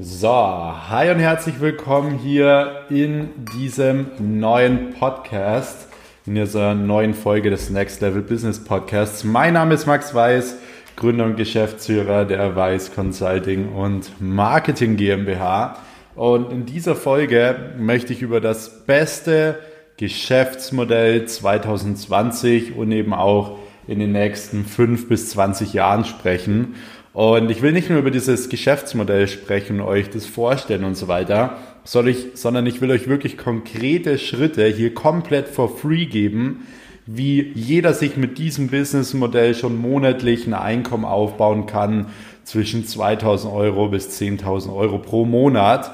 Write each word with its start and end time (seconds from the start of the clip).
So, 0.00 0.28
hi 0.28 1.10
und 1.10 1.18
herzlich 1.18 1.58
willkommen 1.58 2.18
hier 2.18 2.84
in 2.88 3.30
diesem 3.56 4.06
neuen 4.20 4.92
Podcast, 4.92 5.88
in 6.24 6.36
dieser 6.36 6.76
neuen 6.76 7.14
Folge 7.14 7.50
des 7.50 7.68
Next 7.70 8.00
Level 8.00 8.22
Business 8.22 8.62
Podcasts. 8.62 9.24
Mein 9.24 9.54
Name 9.54 9.74
ist 9.74 9.86
Max 9.86 10.14
Weiß, 10.14 10.54
Gründer 10.94 11.24
und 11.24 11.34
Geschäftsführer 11.34 12.26
der 12.26 12.54
Weiß 12.54 12.94
Consulting 12.94 13.72
und 13.72 14.12
Marketing 14.20 14.94
GmbH. 14.94 15.78
Und 16.14 16.52
in 16.52 16.64
dieser 16.64 16.94
Folge 16.94 17.72
möchte 17.76 18.12
ich 18.12 18.22
über 18.22 18.40
das 18.40 18.84
beste 18.86 19.58
Geschäftsmodell 19.96 21.24
2020 21.26 22.76
und 22.76 22.92
eben 22.92 23.12
auch 23.12 23.58
in 23.88 23.98
den 23.98 24.12
nächsten 24.12 24.64
fünf 24.64 25.08
bis 25.08 25.30
20 25.30 25.72
Jahren 25.72 26.04
sprechen. 26.04 26.76
Und 27.18 27.50
ich 27.50 27.62
will 27.62 27.72
nicht 27.72 27.90
nur 27.90 27.98
über 27.98 28.12
dieses 28.12 28.48
Geschäftsmodell 28.48 29.26
sprechen, 29.26 29.80
euch 29.80 30.08
das 30.08 30.24
vorstellen 30.24 30.84
und 30.84 30.94
so 30.94 31.08
weiter, 31.08 31.56
soll 31.82 32.06
ich, 32.06 32.28
sondern 32.34 32.64
ich 32.64 32.80
will 32.80 32.92
euch 32.92 33.08
wirklich 33.08 33.36
konkrete 33.36 34.18
Schritte 34.18 34.64
hier 34.66 34.94
komplett 34.94 35.48
for 35.48 35.68
free 35.68 36.06
geben, 36.06 36.68
wie 37.06 37.50
jeder 37.56 37.92
sich 37.92 38.16
mit 38.16 38.38
diesem 38.38 38.68
Businessmodell 38.68 39.56
schon 39.56 39.76
monatlich 39.78 40.46
ein 40.46 40.54
Einkommen 40.54 41.04
aufbauen 41.04 41.66
kann 41.66 42.06
zwischen 42.44 42.86
2000 42.86 43.52
Euro 43.52 43.88
bis 43.88 44.10
10.000 44.10 44.72
Euro 44.72 44.98
pro 44.98 45.24
Monat. 45.24 45.90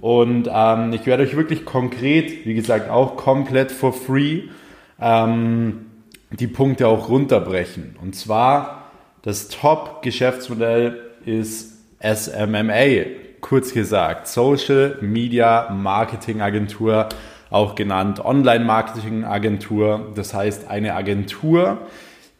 Und 0.00 0.48
ähm, 0.50 0.94
ich 0.94 1.04
werde 1.04 1.24
euch 1.24 1.36
wirklich 1.36 1.66
konkret, 1.66 2.46
wie 2.46 2.54
gesagt, 2.54 2.88
auch 2.88 3.18
komplett 3.18 3.72
for 3.72 3.92
free 3.92 4.44
ähm, 4.98 5.84
die 6.30 6.46
Punkte 6.46 6.88
auch 6.88 7.10
runterbrechen. 7.10 7.96
Und 8.00 8.14
zwar 8.14 8.81
das 9.22 9.48
Top-Geschäftsmodell 9.48 11.00
ist 11.24 11.78
SMMA, 12.02 13.04
kurz 13.40 13.72
gesagt, 13.72 14.26
Social 14.26 14.98
Media 15.00 15.70
Marketing 15.70 16.40
Agentur, 16.40 17.08
auch 17.48 17.76
genannt 17.76 18.24
Online 18.24 18.64
Marketing 18.64 19.24
Agentur. 19.24 20.12
Das 20.16 20.34
heißt, 20.34 20.68
eine 20.68 20.94
Agentur, 20.94 21.78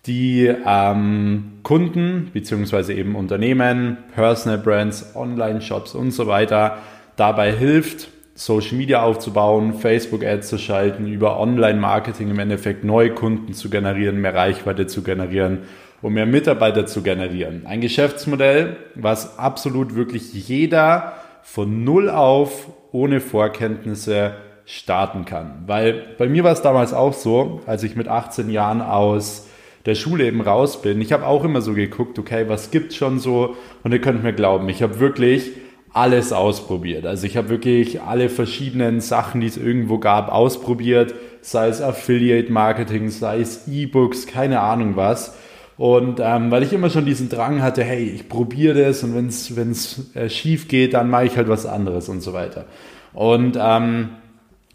die 0.06 0.52
ähm, 0.66 1.61
Kunden 1.62 2.30
beziehungsweise 2.33 2.94
eben 2.94 3.14
Unternehmen, 3.14 3.98
Personal 4.17 4.58
Brands, 4.58 5.14
Online-Shops 5.14 5.94
und 5.94 6.11
so 6.11 6.27
weiter 6.27 6.78
dabei 7.14 7.52
hilft, 7.52 8.08
Social 8.34 8.77
Media 8.77 9.02
aufzubauen, 9.02 9.74
Facebook-Ads 9.74 10.48
zu 10.48 10.58
schalten, 10.58 11.06
über 11.06 11.39
Online-Marketing 11.39 12.30
im 12.30 12.41
Endeffekt 12.41 12.83
neue 12.83 13.11
Kunden 13.11 13.52
zu 13.52 13.70
generieren, 13.70 14.20
mehr 14.20 14.34
Reichweite 14.34 14.89
zu 14.89 15.02
generieren 15.02 15.61
um 16.03 16.12
mehr 16.12 16.27
Mitarbeiter 16.27 16.86
zu 16.86 17.03
generieren. 17.03 17.64
Ein 17.64 17.81
Geschäftsmodell, 17.81 18.77
was 18.95 19.39
absolut 19.39 19.95
wirklich 19.95 20.33
jeder 20.48 21.14
von 21.42 21.84
null 21.84 22.11
auf 22.11 22.69
ohne 22.92 23.20
Vorkenntnisse 23.20 24.34
starten 24.67 25.25
kann. 25.25 25.64
Weil 25.67 26.14
bei 26.19 26.28
mir 26.28 26.45
war 26.45 26.53
es 26.53 26.62
damals 26.62 26.92
auch 26.92 27.14
so, 27.14 27.61
als 27.67 27.83
ich 27.83 27.97
mit 27.97 28.08
18 28.08 28.50
Jahren 28.50 28.83
aus 28.83 29.48
der 29.86 29.95
Schule 29.95 30.27
eben 30.27 30.41
raus 30.41 30.83
bin. 30.83 31.00
Ich 31.00 31.12
habe 31.12 31.27
auch 31.27 31.45
immer 31.45 31.61
so 31.61 31.75
geguckt, 31.75 32.19
okay, 32.19 32.45
was 32.48 32.70
gibt's 32.70 32.97
schon 32.97 33.19
so? 33.19 33.56
Und 33.83 33.92
ihr 33.92 34.00
könnt 34.00 34.23
mir 34.23 34.33
glauben, 34.33 34.69
ich 34.69 34.83
habe 34.83 35.00
wirklich 35.00 35.50
alles 35.92 36.33
ausprobiert. 36.33 37.05
Also 37.05 37.27
ich 37.27 37.36
habe 37.36 37.48
wirklich 37.48 38.00
alle 38.00 38.28
verschiedenen 38.28 39.00
Sachen, 39.00 39.41
die 39.41 39.47
es 39.48 39.56
irgendwo 39.56 39.98
gab, 39.98 40.33
ausprobiert. 40.33 41.14
Sei 41.41 41.69
es 41.69 41.83
Affiliate 41.83 42.50
Marketing, 42.50 43.11
sei 43.11 43.41
es 43.41 43.69
E-Books, 43.69 44.27
keine 44.27 44.61
Ahnung 44.61 44.97
was. 44.97 45.36
Und 45.83 46.20
ähm, 46.22 46.52
weil 46.52 46.62
ich 46.62 46.72
immer 46.72 46.91
schon 46.91 47.06
diesen 47.06 47.28
Drang 47.28 47.61
hatte, 47.61 47.83
hey, 47.83 48.05
ich 48.05 48.28
probiere 48.28 48.84
das 48.84 49.02
und 49.02 49.16
wenn 49.16 49.27
es 49.72 50.14
äh, 50.14 50.30
schief 50.30 50.69
geht, 50.69 50.94
dann 50.94 51.11
mache 51.11 51.24
ich 51.24 51.36
halt 51.36 51.48
was 51.48 51.66
anderes 51.66 52.08
und 52.08 52.20
so 52.20 52.33
weiter. 52.33 52.66
Und 53.12 53.58
ähm, 53.61 54.11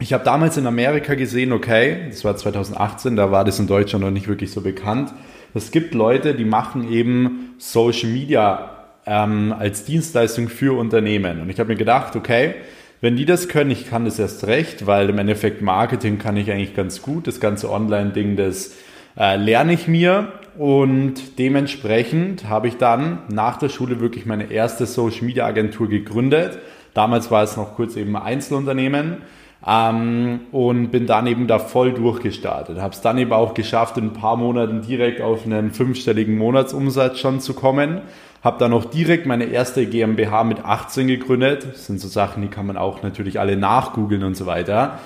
ich 0.02 0.12
habe 0.12 0.26
damals 0.26 0.58
in 0.58 0.68
Amerika 0.68 1.16
gesehen, 1.16 1.54
okay, 1.54 2.08
das 2.10 2.26
war 2.26 2.36
2018, 2.36 3.16
da 3.16 3.32
war 3.32 3.46
das 3.46 3.58
in 3.58 3.68
Deutschland 3.68 4.04
noch 4.04 4.12
nicht 4.12 4.28
wirklich 4.28 4.52
so 4.52 4.60
bekannt. 4.60 5.14
Es 5.54 5.72
gibt 5.72 5.94
Leute, 5.94 6.36
die 6.36 6.44
machen 6.44 6.92
eben 6.92 7.56
Social 7.58 8.10
Media 8.10 8.72
ähm, 9.06 9.56
als 9.58 9.86
Dienstleistung 9.86 10.50
für 10.50 10.78
Unternehmen. 10.78 11.40
Und 11.40 11.50
ich 11.50 11.58
habe 11.62 11.70
mir 11.70 11.78
gedacht, 11.78 12.18
okay, 12.18 12.56
wenn 13.00 13.16
die 13.16 13.24
das 13.24 13.48
können, 13.48 13.72
ich 13.72 13.90
kann 13.90 14.04
das 14.04 14.20
erst 14.20 14.46
recht, 14.46 14.88
weil 14.88 15.10
im 15.10 15.18
Endeffekt 15.20 15.62
Marketing 15.62 16.18
kann 16.18 16.36
ich 16.36 16.52
eigentlich 16.52 16.76
ganz 16.76 17.02
gut. 17.02 17.28
Das 17.28 17.40
ganze 17.40 17.72
Online-Ding, 17.72 18.36
das 18.36 18.74
äh, 19.18 19.38
lerne 19.38 19.72
ich 19.72 19.88
mir 19.88 20.34
und 20.58 21.38
dementsprechend 21.38 22.50
habe 22.50 22.68
ich 22.68 22.78
dann 22.78 23.20
nach 23.30 23.58
der 23.58 23.70
Schule 23.70 24.00
wirklich 24.00 24.26
meine 24.26 24.52
erste 24.52 24.86
Social 24.86 25.26
Media 25.26 25.46
Agentur 25.46 25.88
gegründet. 25.88 26.58
Damals 26.94 27.30
war 27.30 27.44
es 27.44 27.58
noch 27.58 27.76
kurz 27.76 27.96
eben 27.96 28.16
Einzelunternehmen 28.16 29.18
ähm, 29.66 30.40
und 30.52 30.90
bin 30.90 31.06
dann 31.06 31.28
eben 31.28 31.46
da 31.48 31.60
voll 31.60 31.94
durchgestartet. 31.94 32.80
Habe 32.80 32.94
es 32.94 33.02
dann 33.02 33.20
eben 33.20 33.34
auch 33.34 33.54
geschafft, 33.54 33.98
in 33.98 34.06
ein 34.06 34.14
paar 34.14 34.36
Monaten 34.36 34.82
direkt 34.82 35.22
auf 35.22 35.46
einen 35.46 35.72
fünfstelligen 35.72 36.38
Monatsumsatz 36.38 37.20
schon 37.20 37.40
zu 37.40 37.54
kommen. 37.54 38.02
Habe 38.44 38.58
dann 38.58 38.74
auch 38.74 38.86
direkt 38.86 39.26
meine 39.28 39.46
erste 39.46 39.86
GmbH 39.86 40.44
mit 40.44 40.66
18 40.66 41.08
gegründet. 41.08 41.68
Das 41.72 41.86
sind 41.86 42.00
so 42.00 42.08
Sachen, 42.08 42.42
die 42.42 42.48
kann 42.48 42.66
man 42.66 42.78
auch 42.78 43.04
natürlich 43.04 43.40
alle 43.40 43.58
nachgoogeln 43.58 44.24
und 44.24 44.36
so 44.36 44.48
weiter. 44.48 45.00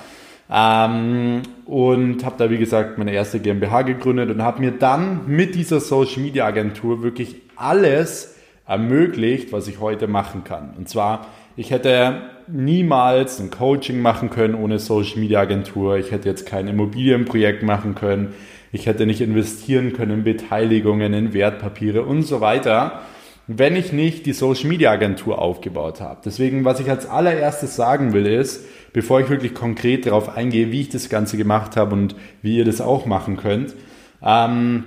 Ähm, 0.54 1.44
und 1.66 2.26
habe 2.26 2.36
da, 2.38 2.50
wie 2.50 2.58
gesagt, 2.58 2.98
meine 2.98 3.14
erste 3.14 3.40
GmbH 3.40 3.84
gegründet 3.84 4.30
und 4.30 4.42
habe 4.42 4.60
mir 4.60 4.72
dann 4.72 5.22
mit 5.28 5.56
dieser 5.56 5.80
Social 5.80 6.22
Media 6.22 6.46
Agentur 6.46 7.04
wirklich 7.04 7.38
alles 7.56 8.36
ermöglicht, 8.68 9.54
was 9.54 9.70
ich 9.70 9.80
heute 9.80 10.08
machen 10.08 10.44
kann. 10.44 10.74
Und 10.78 10.90
zwar, 10.90 11.28
ich 11.56 11.72
hätte 11.72 12.22
niemals 12.48 13.40
ein 13.40 13.50
Coaching 13.50 14.02
machen 14.02 14.30
können 14.30 14.56
ohne 14.56 14.80
Social 14.80 15.20
Media 15.20 15.40
Agentur. 15.40 15.98
Ich 15.98 16.12
hätte 16.12 16.28
jetzt 16.28 16.46
kein 16.46 16.68
Immobilienprojekt 16.68 17.64
machen 17.64 17.96
können. 17.96 18.34
Ich 18.74 18.88
hätte 18.88 19.06
nicht 19.06 19.22
investieren 19.22 19.94
können 19.94 20.20
in 20.20 20.24
Beteiligungen, 20.24 21.14
in 21.14 21.34
Wertpapiere 21.34 22.04
und 22.04 22.24
so 22.24 22.42
weiter 22.42 23.02
wenn 23.48 23.76
ich 23.76 23.92
nicht 23.92 24.26
die 24.26 24.34
Social 24.34 24.70
Media 24.70 24.92
Agentur 24.92 25.40
aufgebaut 25.40 26.02
habe. 26.02 26.22
Deswegen, 26.24 26.64
was 26.66 26.80
ich 26.80 26.90
als 26.90 27.06
allererstes 27.08 27.76
sagen 27.76 28.14
will, 28.14 28.26
ist, 28.26 28.66
bevor 28.94 29.20
ich 29.20 29.30
wirklich 29.30 29.54
konkret 29.54 30.06
darauf 30.06 30.36
eingehe, 30.36 30.72
wie 30.72 30.82
ich 30.82 30.90
das 30.90 31.10
Ganze 31.10 31.38
gemacht 31.38 31.76
habe 31.78 31.94
und 31.94 32.16
wie 32.42 32.58
ihr 32.58 32.66
das 32.66 32.82
auch 32.82 33.06
machen 33.06 33.38
könnt, 33.38 33.76
ähm, 34.24 34.84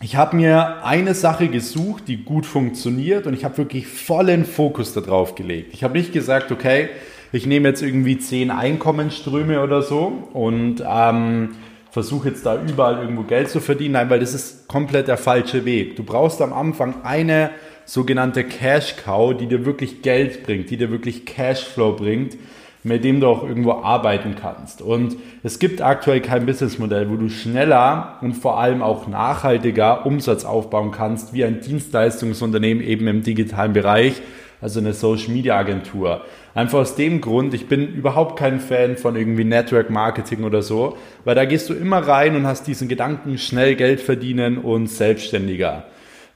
ich 0.00 0.14
habe 0.14 0.36
mir 0.36 0.84
eine 0.84 1.14
Sache 1.14 1.48
gesucht, 1.48 2.04
die 2.06 2.18
gut 2.18 2.46
funktioniert 2.46 3.26
und 3.26 3.34
ich 3.34 3.44
habe 3.44 3.58
wirklich 3.58 3.88
vollen 3.88 4.44
Fokus 4.44 4.94
darauf 4.94 5.34
gelegt. 5.34 5.74
Ich 5.74 5.82
habe 5.82 5.98
nicht 5.98 6.12
gesagt, 6.12 6.52
okay, 6.52 6.88
ich 7.32 7.46
nehme 7.46 7.68
jetzt 7.68 7.82
irgendwie 7.82 8.16
zehn 8.18 8.52
Einkommensströme 8.52 9.60
oder 9.60 9.82
so 9.82 10.28
und 10.32 10.84
ähm, 10.86 11.50
versuche 11.90 12.28
jetzt 12.28 12.46
da 12.46 12.62
überall 12.62 13.00
irgendwo 13.00 13.22
Geld 13.22 13.50
zu 13.50 13.60
verdienen. 13.60 13.94
Nein, 13.94 14.08
weil 14.08 14.20
das 14.20 14.34
ist 14.34 14.68
komplett 14.68 15.08
der 15.08 15.16
falsche 15.16 15.64
Weg. 15.64 15.96
Du 15.96 16.04
brauchst 16.04 16.40
am 16.40 16.52
Anfang 16.52 17.02
eine 17.02 17.50
sogenannte 17.84 18.44
Cash 18.44 18.96
Cow, 19.04 19.36
die 19.36 19.46
dir 19.46 19.66
wirklich 19.66 20.02
Geld 20.02 20.44
bringt, 20.44 20.70
die 20.70 20.76
dir 20.76 20.90
wirklich 20.90 21.26
Cashflow 21.26 21.96
bringt, 21.96 22.36
mit 22.84 23.04
dem 23.04 23.20
du 23.20 23.26
auch 23.26 23.42
irgendwo 23.42 23.72
arbeiten 23.72 24.36
kannst. 24.40 24.82
Und 24.82 25.16
es 25.42 25.58
gibt 25.58 25.82
aktuell 25.82 26.20
kein 26.20 26.46
Businessmodell, 26.46 27.10
wo 27.10 27.16
du 27.16 27.28
schneller 27.28 28.18
und 28.20 28.34
vor 28.34 28.58
allem 28.58 28.82
auch 28.82 29.08
nachhaltiger 29.08 30.06
Umsatz 30.06 30.44
aufbauen 30.44 30.92
kannst, 30.92 31.32
wie 31.32 31.44
ein 31.44 31.60
Dienstleistungsunternehmen 31.60 32.82
eben 32.82 33.06
im 33.08 33.22
digitalen 33.22 33.72
Bereich, 33.72 34.22
also 34.60 34.80
eine 34.80 34.92
Social 34.92 35.32
Media 35.32 35.56
Agentur. 35.56 36.22
Einfach 36.54 36.80
aus 36.80 36.96
dem 36.96 37.20
Grund, 37.20 37.54
ich 37.54 37.68
bin 37.68 37.94
überhaupt 37.94 38.38
kein 38.38 38.58
Fan 38.60 38.96
von 38.96 39.16
irgendwie 39.16 39.44
Network 39.44 39.90
Marketing 39.90 40.44
oder 40.44 40.62
so, 40.62 40.96
weil 41.24 41.34
da 41.34 41.44
gehst 41.44 41.68
du 41.68 41.74
immer 41.74 41.98
rein 41.98 42.34
und 42.34 42.46
hast 42.46 42.66
diesen 42.66 42.88
Gedanken, 42.88 43.38
schnell 43.38 43.76
Geld 43.76 44.00
verdienen 44.00 44.58
und 44.58 44.88
selbstständiger. 44.88 45.84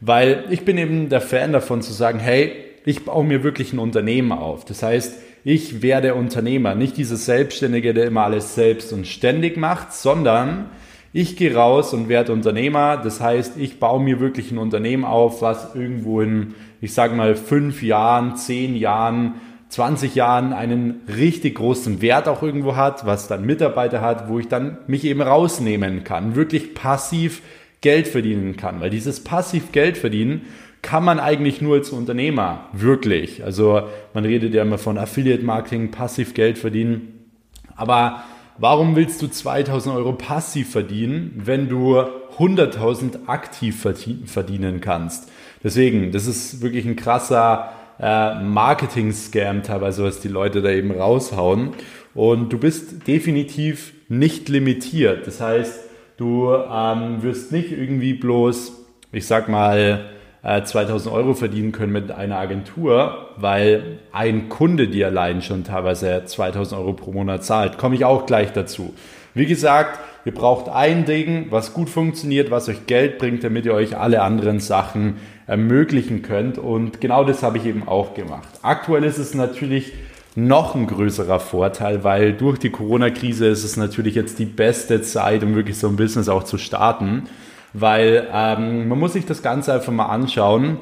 Weil 0.01 0.45
ich 0.51 0.65
bin 0.65 0.79
eben 0.79 1.09
der 1.09 1.21
Fan 1.21 1.53
davon 1.53 1.83
zu 1.83 1.93
sagen, 1.93 2.19
hey, 2.19 2.53
ich 2.85 3.05
baue 3.05 3.25
mir 3.25 3.45
wirklich 3.45 3.73
ein 3.73 3.79
Unternehmen 3.79 4.33
auf. 4.33 4.65
Das 4.65 4.83
heißt, 4.83 5.17
ich 5.45 5.83
werde 5.83 6.15
Unternehmer, 6.15 6.75
nicht 6.75 6.97
dieses 6.97 7.27
Selbstständige, 7.27 7.95
der 7.95 8.07
immer 8.07 8.23
alles 8.23 8.55
selbst 8.55 8.93
und 8.93 9.07
ständig 9.07 9.57
macht, 9.57 9.93
sondern 9.93 10.67
ich 11.13 11.37
gehe 11.37 11.55
raus 11.55 11.93
und 11.93 12.09
werde 12.09 12.33
Unternehmer. 12.33 12.97
Das 12.97 13.21
heißt, 13.21 13.59
ich 13.59 13.79
baue 13.79 14.03
mir 14.03 14.21
wirklich 14.21 14.51
ein 14.51 14.59
Unternehmen 14.59 15.05
auf, 15.05 15.43
was 15.43 15.75
irgendwo 15.75 16.21
in, 16.21 16.55
ich 16.81 16.95
sage 16.95 17.15
mal, 17.15 17.35
fünf 17.35 17.83
Jahren, 17.83 18.37
zehn 18.37 18.77
Jahren, 18.77 19.35
20 19.69 20.15
Jahren 20.15 20.53
einen 20.53 21.01
richtig 21.09 21.57
großen 21.57 22.03
Wert 22.03 22.29
auch 22.29 22.43
irgendwo 22.43 22.77
hat, 22.77 23.07
was 23.07 23.27
dann 23.27 23.45
Mitarbeiter 23.45 24.01
hat, 24.01 24.29
wo 24.29 24.39
ich 24.39 24.49
dann 24.49 24.79
mich 24.87 25.05
eben 25.05 25.23
rausnehmen 25.23 26.05
kann, 26.05 26.37
wirklich 26.37 26.75
passiv 26.75 27.43
Geld 27.81 28.07
verdienen 28.07 28.57
kann. 28.57 28.81
Weil 28.81 28.91
dieses 28.91 29.25
passiv 29.25 29.73
Geld 29.73 29.99
verdienen 29.99 30.43
kann 30.83 31.05
man 31.05 31.21
eigentlich 31.21 31.63
nur 31.63 31.77
als 31.77 31.91
Unternehmer, 31.91 32.67
wirklich. 32.73 33.45
Also 33.45 33.83
man 34.15 34.25
redet 34.25 34.53
ja 34.53 34.63
immer 34.63 34.79
von 34.79 34.99
Affiliate 34.99 35.45
Marketing, 35.45 35.93
passiv 35.93 36.35
Geld 36.35 36.59
verdienen. 36.59 37.31
Aber 37.77 38.25
warum 38.59 38.97
willst 38.97 39.23
du 39.23 39.29
2000 39.29 39.95
Euro 39.95 40.13
passiv 40.13 40.71
verdienen, 40.71 41.41
wenn 41.45 41.69
du 41.69 41.99
100.000 42.37 43.29
aktiv 43.29 43.87
verdienen 44.27 44.81
kannst? 44.81 45.31
Deswegen, 45.63 46.11
das 46.11 46.27
ist 46.27 46.63
wirklich 46.63 46.85
ein 46.85 46.97
krasser 46.97 47.73
äh, 48.01 48.43
Marketing-Scam 48.43 49.63
teilweise, 49.63 50.03
was 50.03 50.21
die 50.21 50.29
Leute 50.29 50.63
da 50.63 50.71
eben 50.71 50.91
raushauen. 50.91 51.71
Und 52.15 52.53
du 52.53 52.59
bist 52.59 53.07
definitiv 53.07 53.95
nicht 54.09 54.49
limitiert. 54.49 55.29
Das 55.29 55.41
heißt, 55.41 55.85
du 56.17 56.53
ähm, 56.53 57.23
wirst 57.23 57.53
nicht 57.53 57.71
irgendwie 57.71 58.15
bloß, 58.15 58.85
ich 59.13 59.27
sag 59.27 59.49
mal, 59.49 60.11
2000 60.43 61.07
äh, 61.07 61.17
Euro 61.17 61.35
verdienen 61.35 61.71
können 61.71 61.93
mit 61.93 62.11
einer 62.11 62.37
Agentur, 62.37 63.29
weil 63.37 64.01
ein 64.13 64.49
Kunde 64.49 64.89
dir 64.89 65.07
allein 65.07 65.41
schon 65.41 65.63
teilweise 65.63 66.25
2000 66.25 66.81
Euro 66.81 66.95
pro 66.95 67.13
Monat 67.13 67.45
zahlt. 67.45 67.79
Komme 67.79 67.95
ich 67.95 68.05
auch 68.05 68.27
gleich 68.27 68.53
dazu. 68.53 68.93
Wie 69.35 69.47
gesagt, 69.47 70.01
ihr 70.25 70.35
braucht 70.35 70.69
ein 70.69 71.05
Ding, 71.05 71.47
was 71.51 71.75
gut 71.75 71.89
funktioniert, 71.89 72.51
was 72.51 72.69
euch 72.69 72.87
Geld 72.87 73.19
bringt, 73.19 73.45
damit 73.45 73.67
ihr 73.67 73.75
euch 73.75 73.97
alle 73.97 74.23
anderen 74.23 74.59
Sachen 74.59 75.19
ermöglichen 75.47 76.23
könnt. 76.23 76.59
Und 76.59 77.01
genau 77.01 77.25
das 77.25 77.45
habe 77.45 77.59
ich 77.59 77.65
eben 77.65 77.87
auch 77.87 78.15
gemacht. 78.15 78.49
Aktuell 78.63 79.05
ist 79.05 79.19
es 79.19 79.35
natürlich 79.35 79.93
noch 80.35 80.75
ein 80.75 80.89
größerer 80.89 81.39
Vorteil, 81.39 82.03
weil 82.03 82.33
durch 82.33 82.59
die 82.59 82.71
Corona-Krise 82.71 83.47
ist 83.47 83.65
es 83.65 83.77
natürlich 83.77 84.17
jetzt 84.17 84.39
die 84.41 84.47
beste 84.47 85.03
Zeit, 85.03 85.45
um 85.45 85.55
wirklich 85.55 85.79
so 85.79 85.89
ein 85.89 85.97
Business 85.97 86.29
auch 86.29 86.43
zu 86.43 86.59
starten 86.59 87.25
weil 87.73 88.29
ähm, 88.33 88.89
man 88.89 88.99
muss 88.99 89.15
sich 89.15 89.27
das 89.27 89.43
Ganze 89.43 89.73
einfach 89.73 89.93
mal 89.93 90.07
anschauen 90.07 90.79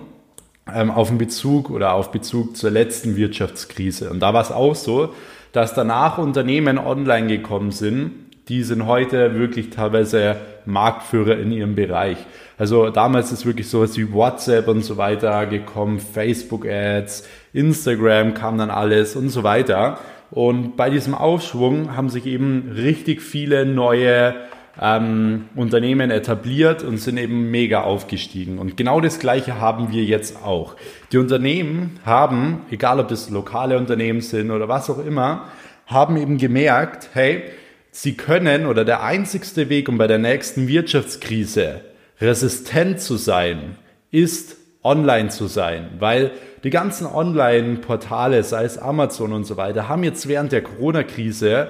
ähm, 0.72 0.90
auf 0.90 1.08
den 1.08 1.18
Bezug 1.18 1.70
oder 1.70 1.94
auf 1.94 2.10
Bezug 2.10 2.56
zur 2.56 2.70
letzten 2.70 3.16
Wirtschaftskrise. 3.16 4.10
Und 4.10 4.20
da 4.20 4.34
war 4.34 4.42
es 4.42 4.50
auch 4.50 4.74
so, 4.74 5.14
dass 5.52 5.74
danach 5.74 6.18
Unternehmen 6.18 6.78
online 6.78 7.26
gekommen 7.26 7.72
sind, 7.72 8.12
die 8.48 8.62
sind 8.62 8.86
heute 8.86 9.36
wirklich 9.38 9.70
teilweise 9.70 10.36
Marktführer 10.66 11.38
in 11.38 11.52
ihrem 11.52 11.76
Bereich. 11.76 12.18
Also 12.58 12.90
damals 12.90 13.32
ist 13.32 13.46
wirklich 13.46 13.68
sowas 13.68 13.96
wie 13.96 14.12
WhatsApp 14.12 14.68
und 14.68 14.82
so 14.82 14.96
weiter 14.96 15.46
gekommen, 15.46 16.00
Facebook-Ads, 16.00 17.28
Instagram 17.52 18.34
kam 18.34 18.58
dann 18.58 18.70
alles 18.70 19.16
und 19.16 19.30
so 19.30 19.44
weiter. 19.44 19.98
Und 20.30 20.76
bei 20.76 20.90
diesem 20.90 21.14
Aufschwung 21.14 21.96
haben 21.96 22.08
sich 22.08 22.26
eben 22.26 22.72
richtig 22.76 23.22
viele 23.22 23.66
neue 23.66 24.34
ähm, 24.80 25.46
Unternehmen 25.56 26.10
etabliert 26.10 26.82
und 26.82 26.98
sind 26.98 27.16
eben 27.16 27.50
mega 27.50 27.82
aufgestiegen. 27.82 28.58
Und 28.58 28.76
genau 28.76 29.00
das 29.00 29.18
Gleiche 29.18 29.60
haben 29.60 29.92
wir 29.92 30.04
jetzt 30.04 30.42
auch. 30.44 30.76
Die 31.12 31.18
Unternehmen 31.18 31.98
haben, 32.04 32.60
egal 32.70 33.00
ob 33.00 33.08
das 33.08 33.30
lokale 33.30 33.78
Unternehmen 33.78 34.20
sind 34.20 34.50
oder 34.50 34.68
was 34.68 34.90
auch 34.90 35.04
immer, 35.04 35.48
haben 35.86 36.16
eben 36.16 36.38
gemerkt, 36.38 37.10
hey, 37.14 37.42
sie 37.90 38.14
können 38.16 38.66
oder 38.66 38.84
der 38.84 39.02
einzigste 39.02 39.68
Weg, 39.68 39.88
um 39.88 39.98
bei 39.98 40.06
der 40.06 40.18
nächsten 40.18 40.68
Wirtschaftskrise 40.68 41.80
resistent 42.20 43.00
zu 43.00 43.16
sein, 43.16 43.76
ist 44.10 44.56
online 44.82 45.28
zu 45.28 45.46
sein, 45.46 45.88
weil 45.98 46.32
die 46.64 46.70
ganzen 46.70 47.06
Online-Portale, 47.06 48.42
sei 48.42 48.64
es 48.64 48.78
Amazon 48.78 49.32
und 49.32 49.44
so 49.44 49.56
weiter, 49.56 49.88
haben 49.88 50.04
jetzt 50.04 50.28
während 50.28 50.52
der 50.52 50.62
Corona-Krise 50.62 51.68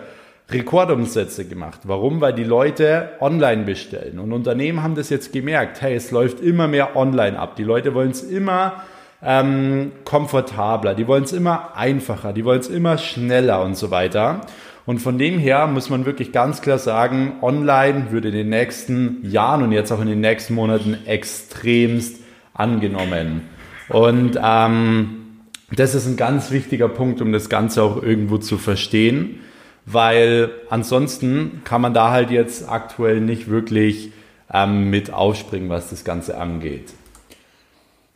Rekordumsätze 0.53 1.45
gemacht. 1.47 1.81
Warum? 1.85 2.21
Weil 2.21 2.33
die 2.33 2.45
Leute 2.45 3.11
online 3.21 3.65
bestellen. 3.65 4.19
Und 4.19 4.33
Unternehmen 4.33 4.83
haben 4.83 4.95
das 4.95 5.11
jetzt 5.11 5.33
gemerkt. 5.33 5.81
Hey, 5.81 5.95
es 5.95 6.11
läuft 6.11 6.41
immer 6.41 6.67
mehr 6.67 6.97
online 6.97 7.39
ab. 7.39 7.57
Die 7.57 7.63
Leute 7.63 7.95
wollen 7.95 8.11
es 8.11 8.23
immer 8.23 8.83
ähm, 9.23 9.93
komfortabler, 10.05 10.95
die 10.95 11.07
wollen 11.07 11.25
es 11.25 11.33
immer 11.33 11.77
einfacher, 11.77 12.33
die 12.33 12.45
wollen 12.45 12.61
es 12.61 12.69
immer 12.69 12.99
schneller 12.99 13.63
und 13.63 13.77
so 13.77 13.91
weiter. 13.91 14.41
Und 14.87 14.99
von 14.99 15.19
dem 15.19 15.39
her 15.39 15.67
muss 15.67 15.91
man 15.91 16.07
wirklich 16.07 16.33
ganz 16.33 16.63
klar 16.63 16.79
sagen, 16.79 17.35
online 17.43 18.11
würde 18.11 18.29
in 18.29 18.35
den 18.35 18.49
nächsten 18.49 19.19
Jahren 19.23 19.63
und 19.63 19.73
jetzt 19.73 19.93
auch 19.93 20.01
in 20.01 20.09
den 20.09 20.21
nächsten 20.21 20.55
Monaten 20.55 20.97
extremst 21.05 22.21
angenommen. 22.55 23.43
Und 23.89 24.39
ähm, 24.43 25.17
das 25.77 25.95
ist 25.95 26.07
ein 26.07 26.17
ganz 26.17 26.51
wichtiger 26.51 26.89
Punkt, 26.89 27.21
um 27.21 27.31
das 27.31 27.49
Ganze 27.49 27.83
auch 27.83 28.03
irgendwo 28.03 28.39
zu 28.39 28.57
verstehen 28.57 29.41
weil 29.87 30.51
ansonsten 30.69 31.63
kann 31.65 31.81
man 31.81 31.95
da 31.95 32.11
halt 32.11 32.31
jetzt 32.31 32.69
aktuell 32.69 33.21
nicht 33.21 33.49
wirklich 33.49 34.13
ähm, 34.53 34.91
mit 34.91 35.13
aufspringen, 35.13 35.69
was 35.69 35.91
das 35.91 36.05
Ganze 36.05 36.39
angeht. 36.39 36.93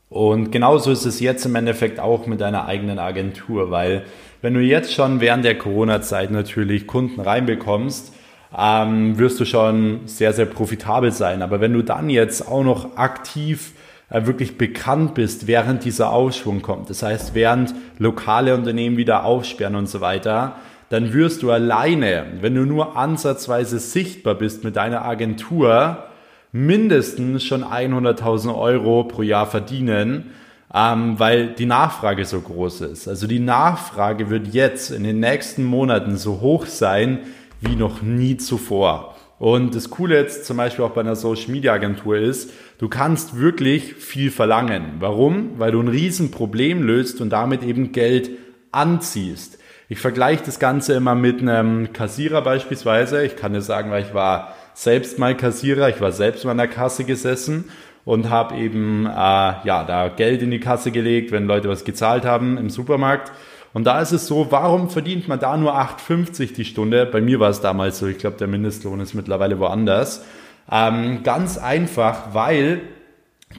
Und 0.09 0.53
genauso 0.53 0.93
ist 0.93 1.07
es 1.07 1.21
jetzt 1.21 1.45
im 1.45 1.57
Endeffekt 1.57 1.99
auch 1.99 2.27
mit 2.27 2.41
deiner 2.41 2.67
eigenen 2.67 2.99
Agentur, 2.99 3.71
weil 3.71 4.05
wenn 4.43 4.55
du 4.55 4.61
jetzt 4.61 4.93
schon 4.93 5.21
während 5.21 5.45
der 5.45 5.59
Corona-Zeit 5.59 6.31
natürlich 6.31 6.87
Kunden 6.87 7.21
reinbekommst, 7.21 8.13
ähm, 8.57 9.19
wirst 9.19 9.41
du 9.41 9.45
schon 9.45 10.03
sehr, 10.05 10.33
sehr 10.33 10.47
profitabel 10.47 11.11
sein. 11.11 11.43
Aber 11.43 11.61
wenn 11.61 11.73
du 11.73 11.83
dann 11.83 12.11
jetzt 12.11 12.47
auch 12.47 12.63
noch 12.63 12.97
aktiv 12.97 13.73
äh, 14.11 14.27
wirklich 14.27 14.59
bekannt 14.59 15.15
bist, 15.15 15.47
während 15.47 15.85
dieser 15.85 16.11
Aufschwung 16.11 16.63
kommt, 16.63 16.91
das 16.91 17.03
heißt, 17.03 17.35
während 17.35 17.75
lokale 17.99 18.55
Unternehmen 18.55 18.97
wieder 18.97 19.25
aufsperren 19.25 19.75
und 19.75 19.89
so 19.89 20.01
weiter, 20.01 20.57
dann 20.95 21.13
wirst 21.13 21.43
du 21.43 21.51
alleine, 21.51 22.25
wenn 22.41 22.55
du 22.55 22.65
nur 22.65 22.97
ansatzweise 22.97 23.81
sichtbar 23.81 24.37
bist 24.37 24.63
mit 24.63 24.77
deiner 24.77 25.05
Agentur, 25.05 26.05
mindestens 26.53 27.43
schon 27.43 27.65
100.000 27.65 28.57
Euro 28.57 29.03
pro 29.03 29.23
Jahr 29.23 29.49
verdienen, 29.49 30.31
ähm, 30.73 31.19
weil 31.19 31.49
die 31.49 31.67
Nachfrage 31.67 32.25
so 32.25 32.41
groß 32.41 32.83
ist. 32.83 33.09
Also 33.09 33.27
die 33.27 33.41
Nachfrage 33.41 34.31
wird 34.31 34.55
jetzt 34.55 34.93
in 34.93 35.03
den 35.03 35.19
nächsten 35.19 35.65
Monaten 35.65 36.17
so 36.17 36.41
hoch 36.41 36.67
sein 36.67 37.19
wie 37.61 37.75
noch 37.75 38.01
nie 38.01 38.37
zuvor. 38.37 39.17
Und 39.41 39.75
das 39.75 39.91
Coole 39.91 40.15
jetzt 40.15 40.45
zum 40.45 40.59
Beispiel 40.59 40.85
auch 40.85 40.93
bei 40.93 41.01
einer 41.01 41.17
Social 41.17 41.51
Media 41.51 41.73
Agentur 41.73 42.19
ist, 42.19 42.53
du 42.79 42.89
kannst 42.89 43.37
wirklich 43.37 43.95
viel 43.95 44.31
verlangen. 44.31 44.93
Warum? 45.01 45.59
Weil 45.59 45.73
du 45.73 45.81
ein 45.81 45.89
Riesenproblem 45.89 46.85
löst 46.85 47.21
und 47.21 47.31
damit 47.31 47.65
eben 47.65 47.91
Geld 47.91 48.31
anziehst. 48.71 49.59
Ich 49.95 50.01
vergleiche 50.01 50.43
das 50.45 50.59
Ganze 50.59 50.95
immer 50.95 51.15
mit 51.15 51.41
einem 51.41 51.93
Kassierer 51.93 52.43
beispielsweise. 52.43 53.25
Ich 53.25 53.37
kann 53.37 53.53
dir 53.53 53.61
sagen, 53.61 53.93
weil 53.93 54.03
ich 54.03 54.13
war 54.13 54.53
selbst 54.73 55.21
mal 55.21 55.37
Kassierer, 55.37 55.89
ich 55.89 56.01
war 56.01 56.11
selbst 56.11 56.45
mal 56.45 56.51
in 56.51 56.59
der 56.59 56.67
Kasse 56.67 57.05
gesessen 57.05 57.71
und 58.05 58.29
habe 58.29 58.57
eben 58.57 59.07
äh, 59.07 59.09
ja 59.09 59.85
da 59.87 60.09
Geld 60.09 60.43
in 60.43 60.51
die 60.51 60.59
Kasse 60.59 60.91
gelegt, 60.91 61.31
wenn 61.31 61.47
Leute 61.47 61.69
was 61.69 61.85
gezahlt 61.85 62.25
haben 62.25 62.59
im 62.59 62.71
Supermarkt. 62.71 63.31
Und 63.73 63.85
da 63.85 64.01
ist 64.01 64.11
es 64.11 64.27
so, 64.27 64.49
warum 64.51 64.91
verdient 64.91 65.29
man 65.29 65.39
da 65.39 65.57
nur 65.57 65.77
8,50 65.77 66.55
die 66.55 66.65
Stunde? 66.65 67.07
Bei 67.07 67.21
mir 67.21 67.39
war 67.39 67.51
es 67.51 67.61
damals 67.61 68.01
so, 68.01 68.09
ich 68.09 68.19
glaube, 68.19 68.37
der 68.37 68.49
Mindestlohn 68.49 68.99
ist 68.99 69.15
mittlerweile 69.15 69.61
woanders. 69.61 70.25
Ähm, 70.73 71.23
ganz 71.23 71.57
einfach, 71.57 72.35
weil 72.35 72.81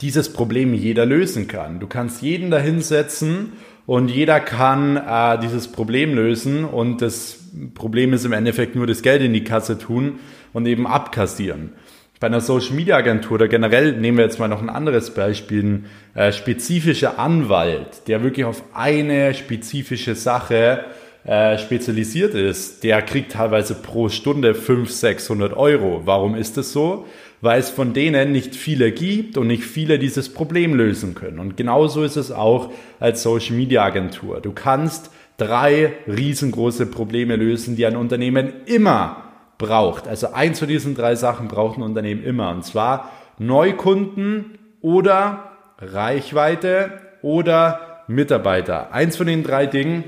dieses 0.02 0.34
Problem 0.34 0.74
jeder 0.74 1.06
lösen 1.06 1.48
kann. 1.48 1.80
Du 1.80 1.88
kannst 1.88 2.22
jeden 2.22 2.52
da 2.52 2.58
hinsetzen 2.58 3.54
und 3.86 4.10
jeder 4.10 4.40
kann 4.40 4.98
äh, 4.98 5.40
dieses 5.40 5.68
Problem 5.68 6.16
lösen 6.16 6.66
und 6.66 7.02
das 7.02 7.40
Problem 7.74 8.14
ist 8.14 8.26
im 8.26 8.34
Endeffekt 8.34 8.76
nur 8.76 8.88
das 8.88 9.02
Geld 9.02 9.22
in 9.22 9.34
die 9.34 9.44
Kasse 9.44 9.78
tun 9.78 10.20
und 10.54 10.66
eben 10.66 10.88
abkassieren. 10.88 11.74
Bei 12.20 12.28
einer 12.28 12.42
Social 12.42 12.76
Media 12.76 12.96
Agentur 12.96 13.34
oder 13.34 13.48
generell 13.48 13.92
nehmen 13.94 14.18
wir 14.18 14.26
jetzt 14.26 14.40
mal 14.40 14.48
noch 14.48 14.62
ein 14.62 14.70
anderes 14.70 15.14
Beispiel, 15.14 15.64
ein 15.64 15.86
äh, 16.14 16.32
spezifischer 16.32 17.20
Anwalt, 17.20 18.08
der 18.08 18.24
wirklich 18.24 18.46
auf 18.46 18.64
eine 18.74 19.34
spezifische 19.34 20.16
Sache 20.16 20.86
äh, 21.26 21.58
spezialisiert 21.58 22.34
ist, 22.34 22.84
der 22.84 23.02
kriegt 23.02 23.34
teilweise 23.34 23.76
pro 23.76 24.10
Stunde 24.10 24.56
500, 24.56 24.92
600 24.92 25.58
Euro. 25.58 26.04
Warum 26.06 26.36
ist 26.36 26.56
das 26.56 26.72
so? 26.72 27.06
Weil 27.46 27.60
es 27.60 27.70
von 27.70 27.94
denen 27.94 28.32
nicht 28.32 28.56
viele 28.56 28.92
gibt 28.92 29.38
und 29.38 29.46
nicht 29.46 29.66
viele 29.66 30.00
dieses 30.00 30.34
Problem 30.34 30.74
lösen 30.74 31.14
können. 31.14 31.38
Und 31.38 31.56
genauso 31.56 32.02
ist 32.02 32.16
es 32.16 32.32
auch 32.32 32.72
als 33.00 33.22
Social 33.22 33.56
Media 33.56 33.84
Agentur. 33.84 34.42
Du 34.42 34.52
kannst 34.52 35.12
drei 35.38 35.94
riesengroße 36.08 36.88
Probleme 36.88 37.36
lösen, 37.36 37.76
die 37.76 37.86
ein 37.86 37.98
Unternehmen 37.98 38.52
immer 38.66 39.18
braucht. 39.60 40.08
Also 40.08 40.34
eins 40.34 40.58
von 40.58 40.68
diesen 40.68 40.96
drei 40.96 41.14
Sachen 41.14 41.48
braucht 41.48 41.78
ein 41.78 41.84
Unternehmen 41.84 42.24
immer. 42.24 42.50
Und 42.50 42.66
zwar 42.66 43.12
Neukunden 43.38 44.58
oder 44.82 45.52
Reichweite 45.78 46.94
oder 47.22 48.02
Mitarbeiter. 48.08 48.92
Eins 48.92 49.18
von 49.18 49.28
den 49.28 49.44
drei 49.44 49.68
Dingen 49.68 50.04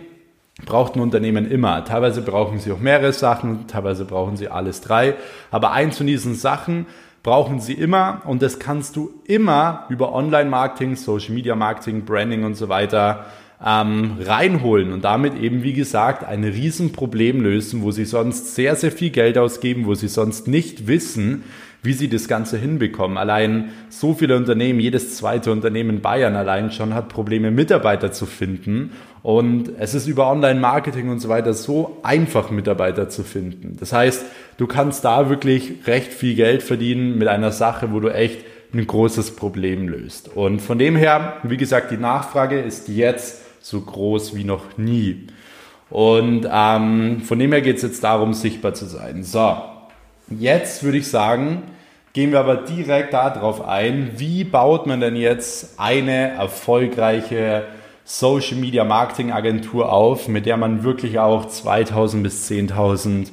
braucht 0.66 0.96
ein 0.96 1.02
Unternehmen 1.02 1.50
immer. 1.52 1.86
Teilweise 1.86 2.24
brauchen 2.24 2.58
sie 2.58 2.72
auch 2.72 2.80
mehrere 2.80 3.14
Sachen, 3.14 3.68
teilweise 3.68 4.06
brauchen 4.06 4.38
sie 4.38 4.48
alles 4.48 4.82
drei. 4.82 5.14
Aber 5.52 5.72
eins 5.72 5.98
von 6.00 6.08
diesen 6.08 6.34
Sachen 6.34 6.88
brauchen 7.24 7.60
sie 7.60 7.74
immer 7.74 8.22
und 8.26 8.42
das 8.42 8.60
kannst 8.60 8.96
du 8.96 9.12
immer 9.26 9.86
über 9.90 10.14
Online-Marketing, 10.14 10.96
Social-Media-Marketing, 10.96 12.06
Branding 12.06 12.44
und 12.44 12.56
so 12.56 12.70
weiter 12.70 13.26
ähm, 13.66 14.18
reinholen 14.24 14.94
und 14.94 15.04
damit 15.04 15.36
eben, 15.36 15.64
wie 15.64 15.74
gesagt, 15.74 16.24
ein 16.24 16.44
Riesenproblem 16.44 17.42
lösen, 17.42 17.82
wo 17.82 17.92
sie 17.92 18.06
sonst 18.06 18.56
sehr, 18.56 18.76
sehr 18.76 18.92
viel 18.92 19.10
Geld 19.10 19.38
ausgeben, 19.38 19.86
wo 19.86 19.96
sie 19.96 20.08
sonst 20.08 20.48
nicht 20.48 20.88
wissen, 20.88 21.44
wie 21.84 21.94
sie 21.94 22.10
das 22.10 22.28
Ganze 22.28 22.58
hinbekommen. 22.58 23.18
Allein 23.18 23.70
so 23.90 24.14
viele 24.14 24.36
Unternehmen, 24.36 24.80
jedes 24.80 25.16
zweite 25.18 25.52
Unternehmen 25.52 25.90
in 25.90 26.02
Bayern 26.02 26.36
allein 26.36 26.72
schon 26.72 26.94
hat 26.94 27.10
Probleme, 27.10 27.50
Mitarbeiter 27.50 28.12
zu 28.12 28.26
finden. 28.26 28.92
Und 29.28 29.72
es 29.78 29.94
ist 29.94 30.08
über 30.08 30.32
Online-Marketing 30.32 31.10
und 31.10 31.20
so 31.20 31.28
weiter 31.28 31.54
so 31.54 31.98
einfach, 32.02 32.50
Mitarbeiter 32.50 33.10
zu 33.10 33.24
finden. 33.24 33.76
Das 33.78 33.92
heißt, 33.92 34.24
du 34.56 34.68
kannst 34.68 35.04
da 35.04 35.28
wirklich 35.28 35.86
recht 35.86 36.14
viel 36.14 36.34
Geld 36.34 36.64
verdienen 36.64 37.18
mit 37.18 37.28
einer 37.28 37.52
Sache, 37.52 37.92
wo 37.92 38.00
du 38.00 38.08
echt 38.08 38.46
ein 38.74 38.88
großes 38.88 39.36
Problem 39.36 39.90
löst. 39.90 40.34
Und 40.34 40.62
von 40.62 40.80
dem 40.80 40.96
her, 40.96 41.42
wie 41.44 41.58
gesagt, 41.58 41.92
die 41.92 41.98
Nachfrage 41.98 42.58
ist 42.58 42.88
jetzt 42.88 43.42
so 43.60 43.82
groß 43.82 44.34
wie 44.34 44.46
noch 44.46 44.78
nie. 44.78 45.28
Und 45.90 46.48
ähm, 46.50 47.20
von 47.20 47.38
dem 47.38 47.52
her 47.52 47.60
geht 47.60 47.76
es 47.76 47.82
jetzt 47.82 48.06
darum, 48.06 48.34
sichtbar 48.34 48.76
zu 48.76 48.86
sein. 48.86 49.24
So, 49.24 49.58
jetzt 50.30 50.84
würde 50.84 51.00
ich 51.00 51.10
sagen, 51.10 51.64
gehen 52.14 52.32
wir 52.32 52.40
aber 52.40 52.56
direkt 52.56 53.12
darauf 53.12 53.68
ein, 53.68 54.12
wie 54.16 54.46
baut 54.46 54.88
man 54.88 55.02
denn 55.02 55.18
jetzt 55.18 55.78
eine 55.78 56.30
erfolgreiche 56.30 57.66
Social 58.10 58.56
Media 58.56 58.86
Marketing 58.86 59.34
Agentur 59.34 59.92
auf, 59.92 60.30
mit 60.30 60.46
der 60.46 60.56
man 60.56 60.86
wirklich 60.86 61.20
auch 61.20 61.46
2000 61.46 62.24
bis 62.24 62.50
10.000 62.50 63.28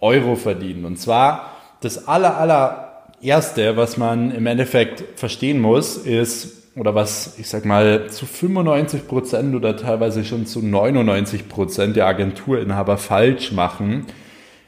Euro 0.00 0.34
verdient. 0.34 0.86
Und 0.86 0.98
zwar 0.98 1.52
das 1.82 2.08
aller, 2.08 2.38
allererste, 2.38 3.76
was 3.76 3.98
man 3.98 4.30
im 4.30 4.46
Endeffekt 4.46 5.04
verstehen 5.18 5.60
muss, 5.60 5.98
ist, 5.98 6.72
oder 6.74 6.94
was 6.94 7.38
ich 7.38 7.50
sag 7.50 7.66
mal 7.66 8.08
zu 8.08 8.24
95 8.24 9.06
Prozent 9.06 9.54
oder 9.54 9.76
teilweise 9.76 10.24
schon 10.24 10.46
zu 10.46 10.62
99 10.62 11.46
Prozent 11.46 11.94
der 11.94 12.06
Agenturinhaber 12.06 12.96
falsch 12.96 13.52
machen, 13.52 14.06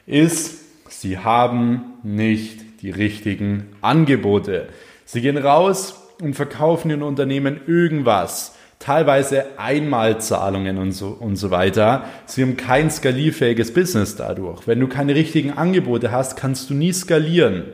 ist, 0.05 0.59
sie 0.87 1.17
haben 1.17 1.93
nicht 2.03 2.83
die 2.83 2.91
richtigen 2.91 3.69
Angebote. 3.81 4.67
Sie 5.05 5.21
gehen 5.21 5.37
raus 5.37 5.99
und 6.21 6.35
verkaufen 6.35 6.91
in 6.91 7.01
Unternehmen 7.01 7.61
irgendwas, 7.65 8.53
teilweise 8.81 9.45
Einmalzahlungen 9.57 10.77
und 10.77 10.91
so, 10.91 11.07
und 11.07 11.35
so 11.35 11.51
weiter. 11.51 12.05
Sie 12.25 12.41
haben 12.41 12.57
kein 12.57 12.89
skalierfähiges 12.89 13.73
Business 13.73 14.15
dadurch. 14.15 14.67
Wenn 14.67 14.79
du 14.79 14.87
keine 14.87 15.15
richtigen 15.15 15.53
Angebote 15.53 16.11
hast, 16.11 16.35
kannst 16.35 16.69
du 16.69 16.73
nie 16.73 16.91
skalieren. 16.91 17.65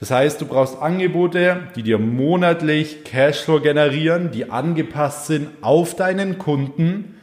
Das 0.00 0.10
heißt, 0.10 0.40
du 0.40 0.46
brauchst 0.46 0.80
Angebote, 0.80 1.68
die 1.74 1.82
dir 1.82 1.98
monatlich 1.98 3.04
Cashflow 3.04 3.60
generieren, 3.60 4.30
die 4.30 4.50
angepasst 4.50 5.26
sind 5.26 5.48
auf 5.62 5.94
deinen 5.94 6.38
Kunden, 6.38 7.16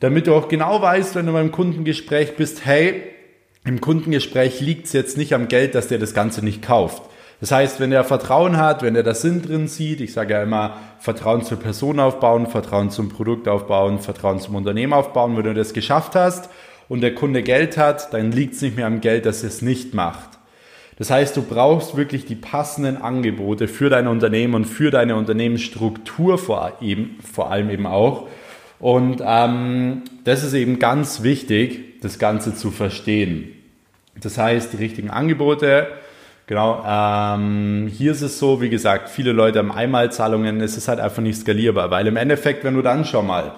damit 0.00 0.26
du 0.26 0.34
auch 0.34 0.48
genau 0.48 0.80
weißt, 0.80 1.14
wenn 1.14 1.26
du 1.26 1.32
beim 1.32 1.52
Kundengespräch 1.52 2.36
bist, 2.36 2.64
hey, 2.64 3.02
im 3.64 3.80
Kundengespräch 3.80 4.60
liegt 4.60 4.86
es 4.86 4.92
jetzt 4.92 5.18
nicht 5.18 5.34
am 5.34 5.48
Geld, 5.48 5.74
dass 5.74 5.88
der 5.88 5.98
das 5.98 6.14
Ganze 6.14 6.42
nicht 6.44 6.62
kauft. 6.62 7.02
Das 7.40 7.52
heißt, 7.52 7.80
wenn 7.80 7.90
er 7.90 8.04
Vertrauen 8.04 8.58
hat, 8.58 8.82
wenn 8.82 8.94
er 8.94 9.02
das 9.02 9.22
Sinn 9.22 9.40
drin 9.40 9.66
sieht, 9.66 10.02
ich 10.02 10.12
sage 10.12 10.34
ja 10.34 10.42
immer, 10.42 10.76
Vertrauen 10.98 11.42
zur 11.42 11.58
Person 11.58 11.98
aufbauen, 11.98 12.46
Vertrauen 12.46 12.90
zum 12.90 13.08
Produkt 13.08 13.48
aufbauen, 13.48 13.98
Vertrauen 13.98 14.40
zum 14.40 14.56
Unternehmen 14.56 14.92
aufbauen, 14.92 15.36
wenn 15.36 15.44
du 15.44 15.54
das 15.54 15.72
geschafft 15.72 16.14
hast 16.14 16.50
und 16.88 17.00
der 17.00 17.14
Kunde 17.14 17.42
Geld 17.42 17.78
hat, 17.78 18.12
dann 18.12 18.30
liegt 18.30 18.54
es 18.54 18.62
nicht 18.62 18.76
mehr 18.76 18.86
am 18.86 19.00
Geld, 19.00 19.24
dass 19.24 19.42
er 19.42 19.48
es 19.48 19.62
nicht 19.62 19.94
macht. 19.94 20.28
Das 20.98 21.10
heißt, 21.10 21.34
du 21.34 21.40
brauchst 21.40 21.96
wirklich 21.96 22.26
die 22.26 22.34
passenden 22.34 22.98
Angebote 22.98 23.68
für 23.68 23.88
dein 23.88 24.06
Unternehmen 24.06 24.54
und 24.54 24.66
für 24.66 24.90
deine 24.90 25.16
Unternehmensstruktur 25.16 26.36
vor, 26.36 26.74
eben, 26.82 27.18
vor 27.32 27.50
allem 27.50 27.70
eben 27.70 27.86
auch. 27.86 28.28
Und 28.80 29.22
ähm, 29.24 30.02
das 30.24 30.44
ist 30.44 30.52
eben 30.52 30.78
ganz 30.78 31.22
wichtig, 31.22 32.00
das 32.02 32.18
Ganze 32.18 32.54
zu 32.54 32.70
verstehen. 32.70 33.48
Das 34.20 34.36
heißt, 34.36 34.74
die 34.74 34.76
richtigen 34.76 35.08
Angebote, 35.08 35.88
genau, 36.50 36.84
ähm, 36.84 37.88
hier 37.96 38.10
ist 38.10 38.22
es 38.22 38.40
so, 38.40 38.60
wie 38.60 38.70
gesagt, 38.70 39.08
viele 39.08 39.30
Leute 39.30 39.60
haben 39.60 39.70
Einmalzahlungen, 39.70 40.60
es 40.60 40.76
ist 40.76 40.88
halt 40.88 40.98
einfach 40.98 41.22
nicht 41.22 41.38
skalierbar, 41.38 41.92
weil 41.92 42.08
im 42.08 42.16
Endeffekt, 42.16 42.64
wenn 42.64 42.74
du 42.74 42.82
dann 42.82 43.04
schon 43.04 43.28
mal 43.28 43.52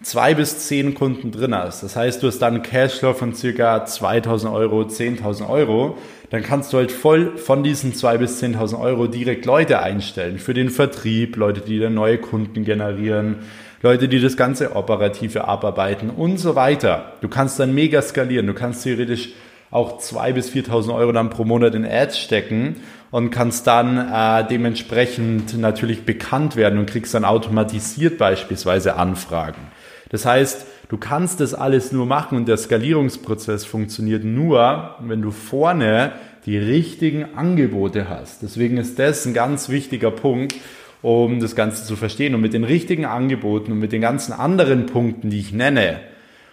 zwei 0.00 0.32
bis 0.32 0.60
zehn 0.68 0.94
Kunden 0.94 1.32
drin 1.32 1.56
hast, 1.56 1.82
das 1.82 1.96
heißt, 1.96 2.22
du 2.22 2.28
hast 2.28 2.38
dann 2.38 2.54
einen 2.54 2.62
Cashflow 2.62 3.14
von 3.14 3.34
circa 3.34 3.84
2000 3.84 4.52
Euro, 4.54 4.82
10.000 4.82 5.50
Euro, 5.50 5.98
dann 6.30 6.44
kannst 6.44 6.72
du 6.72 6.76
halt 6.76 6.92
voll 6.92 7.36
von 7.36 7.64
diesen 7.64 7.94
zwei 7.94 8.16
bis 8.16 8.40
10.000 8.40 8.80
Euro 8.80 9.08
direkt 9.08 9.44
Leute 9.44 9.80
einstellen 9.80 10.38
für 10.38 10.54
den 10.54 10.70
Vertrieb, 10.70 11.34
Leute, 11.34 11.62
die 11.62 11.80
dann 11.80 11.94
neue 11.94 12.18
Kunden 12.18 12.64
generieren, 12.64 13.38
Leute, 13.82 14.06
die 14.06 14.20
das 14.20 14.36
ganze 14.36 14.76
Operative 14.76 15.48
abarbeiten 15.48 16.10
und 16.10 16.38
so 16.38 16.54
weiter. 16.54 17.14
Du 17.22 17.28
kannst 17.28 17.58
dann 17.58 17.74
mega 17.74 18.00
skalieren. 18.02 18.46
Du 18.46 18.54
kannst 18.54 18.84
theoretisch 18.84 19.30
auch 19.76 20.00
2.000 20.00 20.32
bis 20.32 20.50
4.000 20.50 20.94
Euro 20.94 21.12
dann 21.12 21.30
pro 21.30 21.44
Monat 21.44 21.74
in 21.74 21.84
Ads 21.84 22.18
stecken 22.18 22.76
und 23.10 23.30
kannst 23.30 23.66
dann 23.66 23.98
äh, 23.98 24.48
dementsprechend 24.48 25.56
natürlich 25.58 26.04
bekannt 26.04 26.56
werden 26.56 26.78
und 26.78 26.86
kriegst 26.86 27.14
dann 27.14 27.24
automatisiert 27.24 28.18
beispielsweise 28.18 28.96
Anfragen. 28.96 29.60
Das 30.08 30.24
heißt, 30.24 30.66
du 30.88 30.96
kannst 30.96 31.40
das 31.40 31.52
alles 31.52 31.92
nur 31.92 32.06
machen 32.06 32.38
und 32.38 32.48
der 32.48 32.56
Skalierungsprozess 32.56 33.64
funktioniert 33.64 34.24
nur, 34.24 34.96
wenn 35.00 35.20
du 35.20 35.30
vorne 35.30 36.12
die 36.46 36.56
richtigen 36.56 37.36
Angebote 37.36 38.08
hast. 38.08 38.42
Deswegen 38.42 38.78
ist 38.78 38.98
das 38.98 39.26
ein 39.26 39.34
ganz 39.34 39.68
wichtiger 39.68 40.10
Punkt, 40.10 40.54
um 41.02 41.40
das 41.40 41.54
Ganze 41.54 41.84
zu 41.84 41.96
verstehen. 41.96 42.34
Und 42.34 42.40
mit 42.40 42.54
den 42.54 42.64
richtigen 42.64 43.04
Angeboten 43.04 43.72
und 43.72 43.78
mit 43.78 43.92
den 43.92 44.00
ganzen 44.00 44.32
anderen 44.32 44.86
Punkten, 44.86 45.28
die 45.28 45.40
ich 45.40 45.52
nenne, 45.52 46.00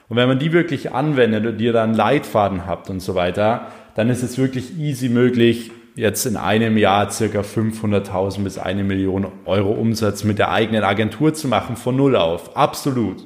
und 0.09 0.17
wenn 0.17 0.27
man 0.27 0.39
die 0.39 0.51
wirklich 0.51 0.91
anwendet 0.91 1.45
und 1.45 1.61
ihr 1.61 1.73
dann 1.73 1.93
Leitfaden 1.93 2.65
habt 2.65 2.89
und 2.89 2.99
so 2.99 3.15
weiter, 3.15 3.67
dann 3.95 4.09
ist 4.09 4.23
es 4.23 4.37
wirklich 4.37 4.77
easy 4.77 5.09
möglich, 5.09 5.71
jetzt 5.95 6.25
in 6.25 6.37
einem 6.37 6.77
Jahr 6.77 7.11
circa 7.11 7.41
500.000 7.41 8.43
bis 8.43 8.57
eine 8.57 8.83
Million 8.83 9.27
Euro 9.45 9.71
Umsatz 9.71 10.23
mit 10.23 10.39
der 10.39 10.51
eigenen 10.51 10.83
Agentur 10.83 11.33
zu 11.33 11.47
machen, 11.47 11.75
von 11.75 11.95
Null 11.95 12.15
auf. 12.15 12.57
Absolut. 12.57 13.25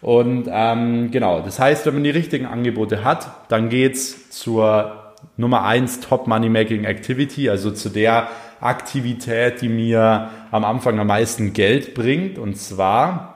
Und 0.00 0.48
ähm, 0.50 1.12
genau, 1.12 1.42
das 1.42 1.60
heißt, 1.60 1.86
wenn 1.86 1.94
man 1.94 2.04
die 2.04 2.10
richtigen 2.10 2.46
Angebote 2.46 3.04
hat, 3.04 3.30
dann 3.48 3.68
geht's 3.68 4.30
zur 4.30 5.14
Nummer 5.36 5.64
eins 5.64 6.00
Top 6.00 6.26
Money 6.26 6.48
Making 6.48 6.84
Activity, 6.84 7.48
also 7.48 7.70
zu 7.70 7.88
der 7.88 8.28
Aktivität, 8.60 9.60
die 9.60 9.68
mir 9.68 10.30
am 10.50 10.64
Anfang 10.64 10.98
am 10.98 11.06
meisten 11.06 11.52
Geld 11.52 11.94
bringt. 11.94 12.38
Und 12.38 12.56
zwar 12.56 13.31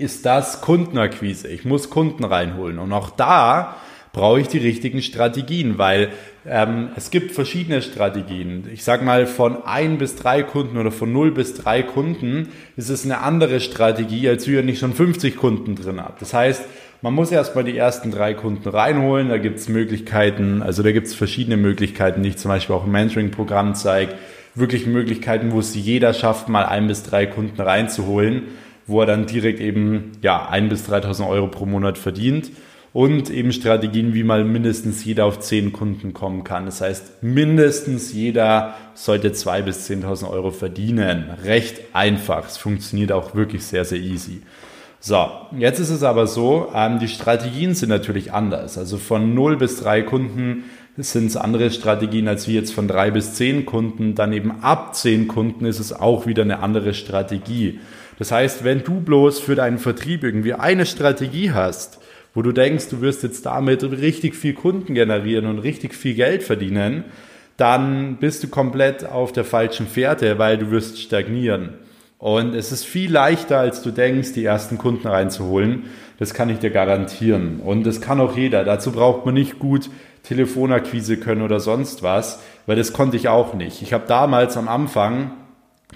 ist 0.00 0.26
das 0.26 0.60
Kundenakquise. 0.60 1.48
Ich 1.48 1.64
muss 1.64 1.90
Kunden 1.90 2.24
reinholen. 2.24 2.78
Und 2.78 2.92
auch 2.92 3.10
da 3.10 3.76
brauche 4.12 4.40
ich 4.40 4.48
die 4.48 4.58
richtigen 4.58 5.02
Strategien, 5.02 5.78
weil 5.78 6.08
ähm, 6.46 6.88
es 6.96 7.10
gibt 7.10 7.32
verschiedene 7.32 7.82
Strategien. 7.82 8.68
Ich 8.72 8.82
sage 8.82 9.04
mal, 9.04 9.26
von 9.26 9.64
ein 9.64 9.98
bis 9.98 10.16
drei 10.16 10.42
Kunden 10.42 10.78
oder 10.78 10.90
von 10.90 11.12
null 11.12 11.30
bis 11.30 11.54
drei 11.54 11.82
Kunden 11.82 12.48
ist 12.76 12.88
es 12.88 13.04
eine 13.04 13.20
andere 13.20 13.60
Strategie, 13.60 14.28
als 14.28 14.48
wenn 14.48 14.68
ich 14.68 14.80
schon 14.80 14.94
50 14.94 15.36
Kunden 15.36 15.76
drin 15.76 16.00
habe. 16.00 16.14
Das 16.18 16.34
heißt, 16.34 16.64
man 17.02 17.14
muss 17.14 17.30
erstmal 17.30 17.64
die 17.64 17.76
ersten 17.76 18.10
drei 18.10 18.34
Kunden 18.34 18.68
reinholen. 18.68 19.28
Da 19.28 19.38
gibt 19.38 19.58
es 19.58 19.68
Möglichkeiten, 19.68 20.62
also 20.62 20.82
da 20.82 20.90
gibt 20.92 21.06
es 21.06 21.14
verschiedene 21.14 21.56
Möglichkeiten, 21.56 22.22
die 22.22 22.30
ich 22.30 22.36
zum 22.36 22.48
Beispiel 22.48 22.74
auch 22.74 22.86
im 22.86 22.92
Mentoring-Programm 22.92 23.74
zeige 23.74 24.14
wirklich 24.54 24.86
Möglichkeiten, 24.86 25.52
wo 25.52 25.60
es 25.60 25.74
jeder 25.74 26.12
schafft, 26.12 26.48
mal 26.48 26.64
ein 26.66 26.86
bis 26.88 27.02
drei 27.02 27.26
Kunden 27.26 27.60
reinzuholen, 27.60 28.48
wo 28.90 29.00
er 29.00 29.06
dann 29.06 29.26
direkt 29.26 29.60
eben 29.60 30.12
ja 30.22 30.48
ein 30.48 30.68
bis 30.68 30.88
3.000 30.88 31.28
Euro 31.28 31.46
pro 31.46 31.66
Monat 31.66 31.96
verdient 31.96 32.50
und 32.92 33.30
eben 33.30 33.52
Strategien, 33.52 34.14
wie 34.14 34.24
mal 34.24 34.44
mindestens 34.44 35.04
jeder 35.04 35.24
auf 35.26 35.38
zehn 35.38 35.72
Kunden 35.72 36.12
kommen 36.12 36.42
kann. 36.42 36.66
Das 36.66 36.80
heißt, 36.80 37.22
mindestens 37.22 38.12
jeder 38.12 38.74
sollte 38.94 39.32
zwei 39.32 39.62
bis 39.62 39.88
10.000 39.88 40.28
Euro 40.28 40.50
verdienen. 40.50 41.30
Recht 41.44 41.80
einfach. 41.92 42.48
Es 42.48 42.56
funktioniert 42.56 43.12
auch 43.12 43.34
wirklich 43.34 43.64
sehr, 43.64 43.84
sehr 43.84 43.98
easy. 43.98 44.42
So, 44.98 45.28
jetzt 45.56 45.78
ist 45.78 45.90
es 45.90 46.02
aber 46.02 46.26
so, 46.26 46.72
ähm, 46.74 46.98
die 46.98 47.08
Strategien 47.08 47.74
sind 47.74 47.88
natürlich 47.88 48.32
anders. 48.32 48.76
Also 48.76 48.98
von 48.98 49.34
0 49.34 49.56
bis 49.56 49.80
3 49.80 50.02
Kunden 50.02 50.64
sind 50.96 51.26
es 51.26 51.36
andere 51.36 51.70
Strategien 51.70 52.28
als 52.28 52.48
wie 52.48 52.54
jetzt 52.54 52.74
von 52.74 52.88
3 52.88 53.12
bis 53.12 53.34
10 53.34 53.64
Kunden. 53.64 54.14
Dann 54.14 54.32
eben 54.32 54.62
ab 54.62 54.94
10 54.94 55.28
Kunden 55.28 55.64
ist 55.64 55.78
es 55.78 55.92
auch 55.92 56.26
wieder 56.26 56.42
eine 56.42 56.58
andere 56.58 56.92
Strategie. 56.92 57.78
Das 58.20 58.32
heißt, 58.32 58.64
wenn 58.64 58.84
du 58.84 59.00
bloß 59.00 59.40
für 59.40 59.54
deinen 59.54 59.78
Vertrieb 59.78 60.24
irgendwie 60.24 60.52
eine 60.52 60.84
Strategie 60.84 61.52
hast, 61.52 62.00
wo 62.34 62.42
du 62.42 62.52
denkst, 62.52 62.88
du 62.90 63.00
wirst 63.00 63.22
jetzt 63.22 63.46
damit 63.46 63.82
richtig 63.82 64.36
viel 64.36 64.52
Kunden 64.52 64.92
generieren 64.92 65.46
und 65.46 65.58
richtig 65.60 65.94
viel 65.94 66.12
Geld 66.14 66.42
verdienen, 66.42 67.04
dann 67.56 68.18
bist 68.18 68.44
du 68.44 68.48
komplett 68.48 69.06
auf 69.06 69.32
der 69.32 69.44
falschen 69.44 69.86
Fährte, 69.86 70.38
weil 70.38 70.58
du 70.58 70.70
wirst 70.70 71.00
stagnieren. 71.00 71.70
Und 72.18 72.54
es 72.54 72.72
ist 72.72 72.84
viel 72.84 73.10
leichter, 73.10 73.58
als 73.58 73.80
du 73.80 73.90
denkst, 73.90 74.34
die 74.34 74.44
ersten 74.44 74.76
Kunden 74.76 75.08
reinzuholen. 75.08 75.84
Das 76.18 76.34
kann 76.34 76.50
ich 76.50 76.58
dir 76.58 76.70
garantieren. 76.70 77.60
Und 77.60 77.84
das 77.84 78.02
kann 78.02 78.20
auch 78.20 78.36
jeder. 78.36 78.64
Dazu 78.64 78.92
braucht 78.92 79.24
man 79.24 79.32
nicht 79.32 79.58
gut 79.58 79.88
Telefonakquise 80.24 81.16
können 81.16 81.40
oder 81.40 81.58
sonst 81.58 82.02
was, 82.02 82.42
weil 82.66 82.76
das 82.76 82.92
konnte 82.92 83.16
ich 83.16 83.28
auch 83.28 83.54
nicht. 83.54 83.80
Ich 83.80 83.94
habe 83.94 84.04
damals 84.06 84.58
am 84.58 84.68
Anfang 84.68 85.30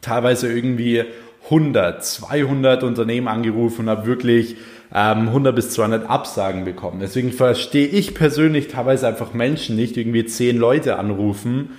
teilweise 0.00 0.50
irgendwie 0.50 1.04
100, 1.44 2.04
200 2.04 2.82
Unternehmen 2.82 3.28
angerufen 3.28 3.82
und 3.82 3.90
habe 3.90 4.06
wirklich 4.06 4.56
ähm, 4.94 5.28
100 5.28 5.54
bis 5.54 5.70
200 5.70 6.08
Absagen 6.08 6.64
bekommen. 6.64 7.00
Deswegen 7.00 7.32
verstehe 7.32 7.86
ich 7.86 8.14
persönlich 8.14 8.68
teilweise 8.68 9.08
einfach 9.08 9.34
Menschen 9.34 9.76
nicht, 9.76 9.96
irgendwie 9.96 10.24
10 10.24 10.56
Leute 10.56 10.98
anrufen 10.98 11.70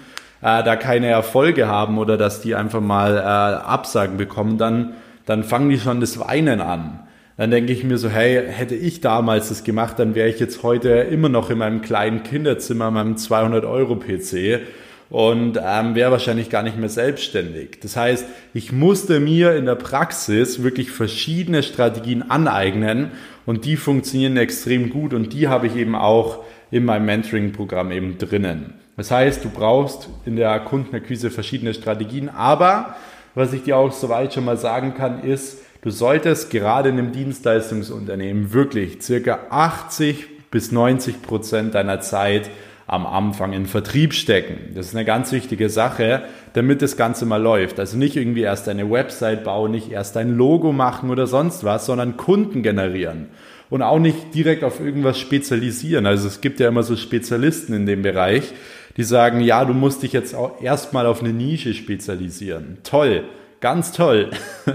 äh, 0.45 0.63
da 0.63 0.75
keine 0.75 1.07
Erfolge 1.07 1.67
haben 1.67 1.97
oder 1.97 2.17
dass 2.17 2.41
die 2.41 2.53
einfach 2.53 2.81
mal 2.81 3.17
äh, 3.17 3.21
Absagen 3.21 4.17
bekommen, 4.17 4.59
dann, 4.59 4.93
dann 5.25 5.43
fangen 5.43 5.71
die 5.71 5.79
schon 5.79 6.01
das 6.01 6.19
Weinen 6.19 6.61
an. 6.61 6.99
Dann 7.37 7.49
denke 7.49 7.73
ich 7.73 7.83
mir 7.83 7.97
so, 7.97 8.09
hey, 8.09 8.41
hätte 8.47 8.75
ich 8.75 9.01
damals 9.01 9.49
das 9.49 9.63
gemacht, 9.63 9.97
dann 9.97 10.13
wäre 10.13 10.29
ich 10.29 10.39
jetzt 10.39 10.61
heute 10.61 10.89
immer 10.89 11.29
noch 11.29 11.49
in 11.49 11.57
meinem 11.57 11.81
kleinen 11.81 12.21
Kinderzimmer, 12.21 12.91
meinem 12.91 13.17
200 13.17 13.65
Euro 13.65 13.95
PC 13.95 14.61
und 15.09 15.59
ähm, 15.63 15.95
wäre 15.95 16.11
wahrscheinlich 16.11 16.49
gar 16.49 16.63
nicht 16.63 16.77
mehr 16.77 16.89
selbstständig. 16.89 17.79
Das 17.81 17.95
heißt, 17.95 18.25
ich 18.53 18.71
musste 18.71 19.19
mir 19.19 19.55
in 19.55 19.65
der 19.65 19.75
Praxis 19.75 20.63
wirklich 20.63 20.91
verschiedene 20.91 21.63
Strategien 21.63 22.29
aneignen 22.29 23.11
und 23.45 23.65
die 23.65 23.77
funktionieren 23.77 24.37
extrem 24.37 24.89
gut 24.89 25.13
und 25.13 25.33
die 25.33 25.47
habe 25.47 25.67
ich 25.67 25.75
eben 25.75 25.95
auch 25.95 26.43
in 26.71 26.85
meinem 26.85 27.05
Mentoring-Programm 27.05 27.91
eben 27.91 28.17
drinnen. 28.17 28.73
Das 28.97 29.11
heißt, 29.11 29.43
du 29.43 29.49
brauchst 29.49 30.09
in 30.25 30.37
der 30.37 30.59
Kundenakquise 30.61 31.29
verschiedene 31.29 31.73
Strategien, 31.73 32.29
aber 32.29 32.95
was 33.35 33.53
ich 33.53 33.63
dir 33.63 33.77
auch 33.77 33.91
soweit 33.91 34.33
schon 34.33 34.45
mal 34.45 34.57
sagen 34.57 34.93
kann, 34.95 35.21
ist, 35.21 35.59
du 35.81 35.89
solltest 35.91 36.49
gerade 36.49 36.89
in 36.89 36.97
einem 36.97 37.11
Dienstleistungsunternehmen 37.11 38.53
wirklich 38.53 39.01
circa 39.01 39.39
80 39.49 40.49
bis 40.49 40.71
90 40.71 41.21
Prozent 41.21 41.75
deiner 41.75 41.99
Zeit 41.99 42.49
am 42.87 43.05
Anfang 43.07 43.53
in 43.53 43.65
Vertrieb 43.65 44.13
stecken. 44.13 44.73
Das 44.75 44.87
ist 44.87 44.95
eine 44.95 45.05
ganz 45.05 45.31
wichtige 45.31 45.69
Sache, 45.69 46.23
damit 46.53 46.81
das 46.81 46.97
Ganze 46.97 47.25
mal 47.25 47.41
läuft. 47.41 47.79
Also 47.79 47.97
nicht 47.97 48.15
irgendwie 48.15 48.41
erst 48.41 48.69
eine 48.69 48.89
Website 48.89 49.43
bauen, 49.43 49.71
nicht 49.71 49.91
erst 49.91 50.17
ein 50.17 50.35
Logo 50.35 50.71
machen 50.71 51.09
oder 51.09 51.25
sonst 51.25 51.63
was, 51.63 51.87
sondern 51.87 52.17
Kunden 52.17 52.61
generieren. 52.61 53.29
Und 53.71 53.81
auch 53.81 53.97
nicht 53.97 54.35
direkt 54.35 54.63
auf 54.63 54.79
irgendwas 54.79 55.17
spezialisieren. 55.17 56.05
Also 56.05 56.27
es 56.27 56.41
gibt 56.41 56.59
ja 56.59 56.67
immer 56.67 56.83
so 56.83 56.95
Spezialisten 56.95 57.73
in 57.73 57.87
dem 57.87 58.03
Bereich, 58.03 58.53
die 58.97 59.03
sagen, 59.03 59.41
ja, 59.41 59.65
du 59.65 59.73
musst 59.73 60.03
dich 60.03 60.13
jetzt 60.13 60.35
auch 60.35 60.61
erstmal 60.61 61.07
auf 61.07 61.21
eine 61.21 61.33
Nische 61.33 61.73
spezialisieren. 61.73 62.77
Toll, 62.83 63.23
ganz 63.65 63.91
toll. 63.93 64.29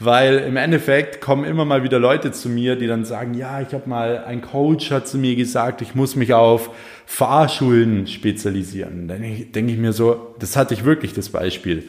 Weil 0.00 0.38
im 0.38 0.56
Endeffekt 0.56 1.20
kommen 1.20 1.44
immer 1.44 1.64
mal 1.64 1.84
wieder 1.84 2.00
Leute 2.00 2.32
zu 2.32 2.48
mir, 2.48 2.74
die 2.74 2.88
dann 2.88 3.04
sagen, 3.04 3.34
ja, 3.34 3.60
ich 3.60 3.72
habe 3.72 3.88
mal, 3.88 4.24
ein 4.24 4.42
Coach 4.42 4.90
hat 4.90 5.06
zu 5.06 5.16
mir 5.16 5.36
gesagt, 5.36 5.80
ich 5.80 5.94
muss 5.94 6.16
mich 6.16 6.34
auf 6.34 6.70
Fahrschulen 7.06 8.08
spezialisieren. 8.08 9.06
Dann 9.06 9.22
denke 9.22 9.72
ich 9.72 9.78
mir 9.78 9.92
so, 9.92 10.34
das 10.40 10.56
hatte 10.56 10.74
ich 10.74 10.84
wirklich 10.84 11.12
das 11.14 11.28
Beispiel. 11.28 11.84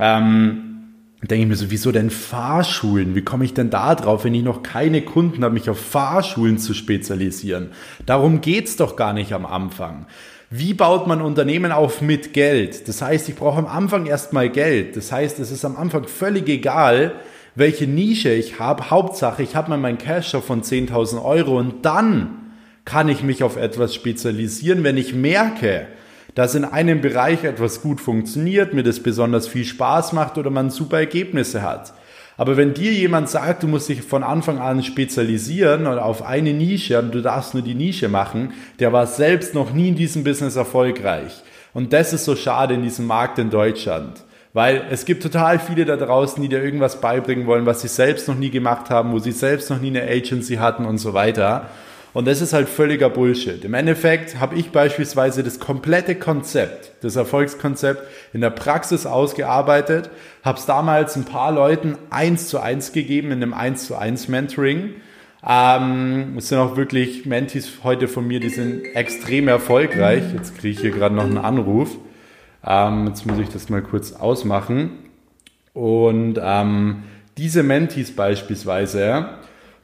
Ähm, 0.00 0.94
denke 1.20 1.42
ich 1.42 1.48
mir 1.48 1.56
so, 1.56 1.70
wieso 1.70 1.92
denn 1.92 2.08
Fahrschulen? 2.08 3.14
Wie 3.14 3.22
komme 3.22 3.44
ich 3.44 3.52
denn 3.52 3.68
da 3.68 3.94
drauf, 3.94 4.24
wenn 4.24 4.32
ich 4.32 4.44
noch 4.44 4.62
keine 4.62 5.02
Kunden 5.02 5.44
habe, 5.44 5.52
mich 5.52 5.68
auf 5.68 5.78
Fahrschulen 5.78 6.56
zu 6.56 6.72
spezialisieren? 6.72 7.72
Darum 8.06 8.40
geht's 8.40 8.76
doch 8.76 8.96
gar 8.96 9.12
nicht 9.12 9.34
am 9.34 9.44
Anfang. 9.44 10.06
Wie 10.50 10.74
baut 10.74 11.08
man 11.08 11.22
Unternehmen 11.22 11.72
auf 11.72 12.00
mit 12.00 12.32
Geld? 12.32 12.86
Das 12.86 13.02
heißt, 13.02 13.28
ich 13.28 13.34
brauche 13.34 13.58
am 13.58 13.66
Anfang 13.66 14.06
erstmal 14.06 14.48
Geld. 14.48 14.96
Das 14.96 15.10
heißt, 15.10 15.40
es 15.40 15.50
ist 15.50 15.64
am 15.64 15.76
Anfang 15.76 16.06
völlig 16.06 16.48
egal, 16.48 17.14
welche 17.56 17.88
Nische 17.88 18.32
ich 18.32 18.60
habe. 18.60 18.90
Hauptsache, 18.90 19.42
ich 19.42 19.56
habe 19.56 19.70
mal 19.70 19.78
meinen 19.78 19.98
Cash 19.98 20.36
von 20.36 20.62
10.000 20.62 21.24
Euro 21.24 21.58
und 21.58 21.84
dann 21.84 22.52
kann 22.84 23.08
ich 23.08 23.24
mich 23.24 23.42
auf 23.42 23.56
etwas 23.56 23.92
spezialisieren, 23.92 24.84
wenn 24.84 24.96
ich 24.96 25.14
merke, 25.14 25.88
dass 26.36 26.54
in 26.54 26.64
einem 26.64 27.00
Bereich 27.00 27.42
etwas 27.42 27.82
gut 27.82 28.00
funktioniert, 28.00 28.72
mir 28.72 28.84
das 28.84 29.00
besonders 29.00 29.48
viel 29.48 29.64
Spaß 29.64 30.12
macht 30.12 30.38
oder 30.38 30.50
man 30.50 30.70
super 30.70 30.98
Ergebnisse 30.98 31.62
hat. 31.62 31.92
Aber 32.36 32.56
wenn 32.56 32.74
dir 32.74 32.92
jemand 32.92 33.30
sagt, 33.30 33.62
du 33.62 33.68
musst 33.68 33.88
dich 33.88 34.02
von 34.02 34.22
Anfang 34.22 34.58
an 34.58 34.82
spezialisieren 34.82 35.86
oder 35.86 36.04
auf 36.04 36.22
eine 36.22 36.52
Nische 36.52 36.98
und 36.98 37.14
du 37.14 37.22
darfst 37.22 37.54
nur 37.54 37.62
die 37.62 37.74
Nische 37.74 38.08
machen, 38.08 38.52
der 38.78 38.92
war 38.92 39.06
selbst 39.06 39.54
noch 39.54 39.72
nie 39.72 39.88
in 39.88 39.96
diesem 39.96 40.22
Business 40.22 40.56
erfolgreich. 40.56 41.42
Und 41.72 41.92
das 41.92 42.12
ist 42.12 42.24
so 42.24 42.36
schade 42.36 42.74
in 42.74 42.82
diesem 42.82 43.06
Markt 43.06 43.38
in 43.38 43.50
Deutschland. 43.50 44.22
Weil 44.52 44.84
es 44.90 45.04
gibt 45.04 45.22
total 45.22 45.58
viele 45.58 45.84
da 45.84 45.96
draußen, 45.96 46.42
die 46.42 46.48
dir 46.48 46.62
irgendwas 46.62 47.00
beibringen 47.00 47.46
wollen, 47.46 47.66
was 47.66 47.82
sie 47.82 47.88
selbst 47.88 48.28
noch 48.28 48.36
nie 48.36 48.50
gemacht 48.50 48.88
haben, 48.88 49.12
wo 49.12 49.18
sie 49.18 49.32
selbst 49.32 49.68
noch 49.68 49.80
nie 49.80 49.88
eine 49.88 50.02
Agency 50.02 50.56
hatten 50.56 50.86
und 50.86 50.96
so 50.96 51.12
weiter. 51.12 51.68
Und 52.16 52.26
das 52.26 52.40
ist 52.40 52.54
halt 52.54 52.70
völliger 52.70 53.10
Bullshit. 53.10 53.62
Im 53.62 53.74
Endeffekt 53.74 54.40
habe 54.40 54.54
ich 54.54 54.70
beispielsweise 54.70 55.42
das 55.42 55.60
komplette 55.60 56.14
Konzept, 56.14 56.92
das 57.02 57.14
Erfolgskonzept 57.14 58.04
in 58.32 58.40
der 58.40 58.48
Praxis 58.48 59.04
ausgearbeitet, 59.04 60.08
habe 60.42 60.58
es 60.58 60.64
damals 60.64 61.14
ein 61.16 61.26
paar 61.26 61.52
Leuten 61.52 61.98
eins 62.08 62.48
zu 62.48 62.58
eins 62.58 62.92
gegeben 62.92 63.32
in 63.32 63.42
einem 63.42 63.52
eins 63.52 63.86
zu 63.86 63.96
eins 63.96 64.28
Mentoring. 64.28 64.94
Ähm, 65.46 66.36
es 66.38 66.48
sind 66.48 66.56
auch 66.56 66.78
wirklich 66.78 67.26
Mentis 67.26 67.70
heute 67.84 68.08
von 68.08 68.26
mir, 68.26 68.40
die 68.40 68.48
sind 68.48 68.86
extrem 68.94 69.46
erfolgreich. 69.46 70.22
Jetzt 70.34 70.56
kriege 70.56 70.72
ich 70.72 70.80
hier 70.80 70.92
gerade 70.92 71.14
noch 71.14 71.24
einen 71.24 71.36
Anruf. 71.36 71.98
Ähm, 72.66 73.08
jetzt 73.08 73.26
muss 73.26 73.38
ich 73.40 73.50
das 73.50 73.68
mal 73.68 73.82
kurz 73.82 74.14
ausmachen. 74.14 75.10
Und 75.74 76.40
ähm, 76.42 77.02
diese 77.36 77.62
Mentis 77.62 78.16
beispielsweise, 78.16 79.28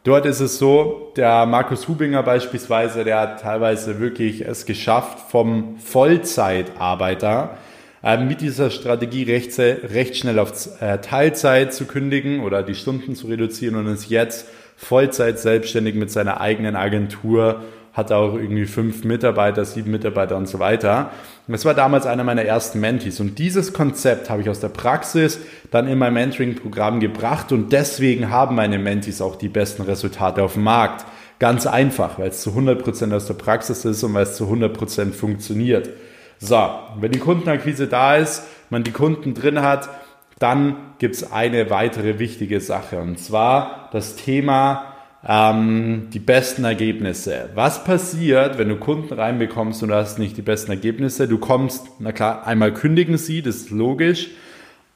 Dort 0.05 0.27
ist 0.27 0.41
es 0.41 0.59
so, 0.59 1.13
der 1.15 1.47
Markus 1.47 1.87
Hubinger 1.87 2.25
beispielsweise, 2.25 3.05
der 3.05 3.21
hat 3.21 3.41
teilweise 3.41 4.01
wirklich 4.01 4.41
es 4.41 4.67
geschafft, 4.67 5.31
vom 5.31 5.79
Vollzeitarbeiter 5.79 7.57
äh, 8.03 8.17
mit 8.17 8.41
dieser 8.41 8.71
Strategie 8.71 9.23
recht, 9.23 9.57
recht 9.61 10.17
schnell 10.17 10.41
auf 10.41 10.53
äh, 10.81 10.99
Teilzeit 10.99 11.73
zu 11.73 11.85
kündigen 11.85 12.41
oder 12.41 12.65
die 12.65 12.75
Stunden 12.75 13.15
zu 13.15 13.29
reduzieren 13.29 13.77
und 13.77 13.87
ist 13.87 14.11
jetzt 14.11 14.49
Vollzeit 14.77 15.39
selbstständig 15.39 15.95
mit 15.95 16.11
seiner 16.11 16.41
eigenen 16.41 16.75
Agentur 16.75 17.63
hat 17.93 18.11
auch 18.11 18.35
irgendwie 18.35 18.65
fünf 18.65 19.05
Mitarbeiter, 19.05 19.65
sieben 19.65 19.91
Mitarbeiter 19.91 20.37
und 20.37 20.49
so 20.49 20.59
weiter. 20.59 21.11
das 21.47 21.65
war 21.65 21.75
damals 21.75 22.07
einer 22.07 22.25
meiner 22.25 22.43
ersten 22.43 22.81
Mentees. 22.81 23.21
Und 23.21 23.39
dieses 23.39 23.75
Konzept 23.75 24.31
habe 24.31 24.41
ich 24.41 24.49
aus 24.49 24.61
der 24.61 24.69
Praxis 24.69 25.39
dann 25.71 25.89
in 25.89 25.99
mein 25.99 26.15
Mentoring-Programm 26.15 27.01
gebracht 27.01 27.53
und 27.53 27.73
deswegen 27.73 28.31
haben 28.31 28.57
meine 28.57 28.79
Mentees 28.79 29.21
auch 29.21 29.37
die 29.37 29.49
besten 29.49 29.83
Resultate 29.83 30.43
auf 30.43 30.55
dem 30.55 30.63
Markt. 30.63 31.05
Ganz 31.39 31.67
einfach, 31.67 32.19
weil 32.19 32.29
es 32.29 32.41
zu 32.41 32.51
100% 32.51 33.15
aus 33.15 33.27
der 33.27 33.35
Praxis 33.35 33.85
ist 33.85 34.03
und 34.05 34.15
weil 34.15 34.23
es 34.23 34.37
zu 34.37 34.45
100% 34.45 35.13
funktioniert. 35.13 35.91
So, 36.39 36.71
wenn 36.99 37.13
die 37.13 37.19
Kundenakquise 37.19 37.89
da 37.89 38.17
ist, 38.17 38.45
man 38.71 38.85
die 38.85 38.93
Kunden 38.93 39.35
drin 39.35 39.61
hat, 39.61 39.91
dann 40.39 40.77
gibt 40.99 41.15
es 41.15 41.31
eine 41.31 41.69
weitere 41.69 42.19
wichtige 42.19 42.61
Sache 42.61 42.99
und 42.99 43.19
zwar 43.19 43.91
das 43.93 44.17
Thema 44.17 44.92
ähm, 45.27 46.09
die 46.13 46.19
besten 46.19 46.65
Ergebnisse. 46.65 47.51
Was 47.55 47.85
passiert, 47.85 48.59
wenn 48.59 48.69
du 48.69 48.77
Kunden 48.77 49.15
reinbekommst 49.15 49.83
und 49.83 49.91
du 49.91 49.95
hast 49.95 50.19
nicht 50.19 50.37
die 50.37 50.43
besten 50.43 50.71
Ergebnisse? 50.71 51.29
Du 51.29 51.39
kommst, 51.39 51.87
na 51.99 52.13
klar, 52.13 52.47
einmal 52.47 52.75
kündigen 52.75 53.17
sie, 53.19 53.43
das 53.43 53.57
ist 53.57 53.71
logisch, 53.71 54.31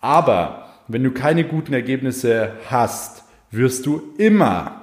aber 0.01 0.67
wenn 0.89 1.03
du 1.03 1.11
keine 1.11 1.45
guten 1.45 1.73
Ergebnisse 1.73 2.53
hast, 2.71 3.25
wirst 3.51 3.87
du 3.87 4.03
immer 4.19 4.83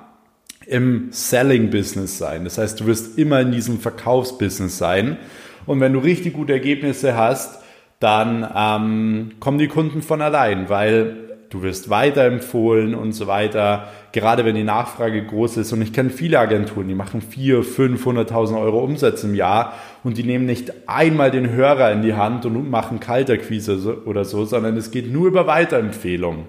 im 0.65 1.09
Selling-Business 1.11 2.17
sein. 2.17 2.45
Das 2.45 2.57
heißt, 2.57 2.79
du 2.79 2.85
wirst 2.85 3.17
immer 3.17 3.41
in 3.41 3.51
diesem 3.51 3.79
Verkaufsbusiness 3.79 4.77
sein. 4.77 5.17
Und 5.65 5.79
wenn 5.79 5.93
du 5.93 5.99
richtig 5.99 6.33
gute 6.33 6.53
Ergebnisse 6.53 7.15
hast, 7.15 7.59
dann 7.99 8.47
ähm, 8.55 9.31
kommen 9.39 9.57
die 9.57 9.67
Kunden 9.67 10.01
von 10.01 10.21
allein, 10.21 10.69
weil 10.69 11.32
du 11.53 11.61
wirst 11.61 11.89
weiterempfohlen 11.91 12.95
und 12.95 13.13
so 13.13 13.27
weiter, 13.27 13.89
gerade 14.11 14.43
wenn 14.43 14.55
die 14.55 14.63
Nachfrage 14.63 15.23
groß 15.23 15.57
ist. 15.57 15.71
Und 15.71 15.83
ich 15.83 15.93
kenne 15.93 16.09
viele 16.09 16.39
Agenturen, 16.39 16.87
die 16.87 16.95
machen 16.95 17.21
400.000, 17.21 17.95
500.000 17.95 18.59
Euro 18.59 18.83
Umsatz 18.83 19.23
im 19.23 19.35
Jahr 19.35 19.73
und 20.03 20.17
die 20.17 20.23
nehmen 20.23 20.47
nicht 20.47 20.73
einmal 20.87 21.29
den 21.29 21.51
Hörer 21.51 21.91
in 21.91 22.01
die 22.01 22.15
Hand 22.15 22.47
und 22.47 22.71
machen 22.71 22.99
Kalterquise 22.99 24.01
oder 24.05 24.25
so, 24.25 24.45
sondern 24.45 24.75
es 24.77 24.89
geht 24.89 25.13
nur 25.13 25.27
über 25.27 25.45
Weiterempfehlungen, 25.45 26.45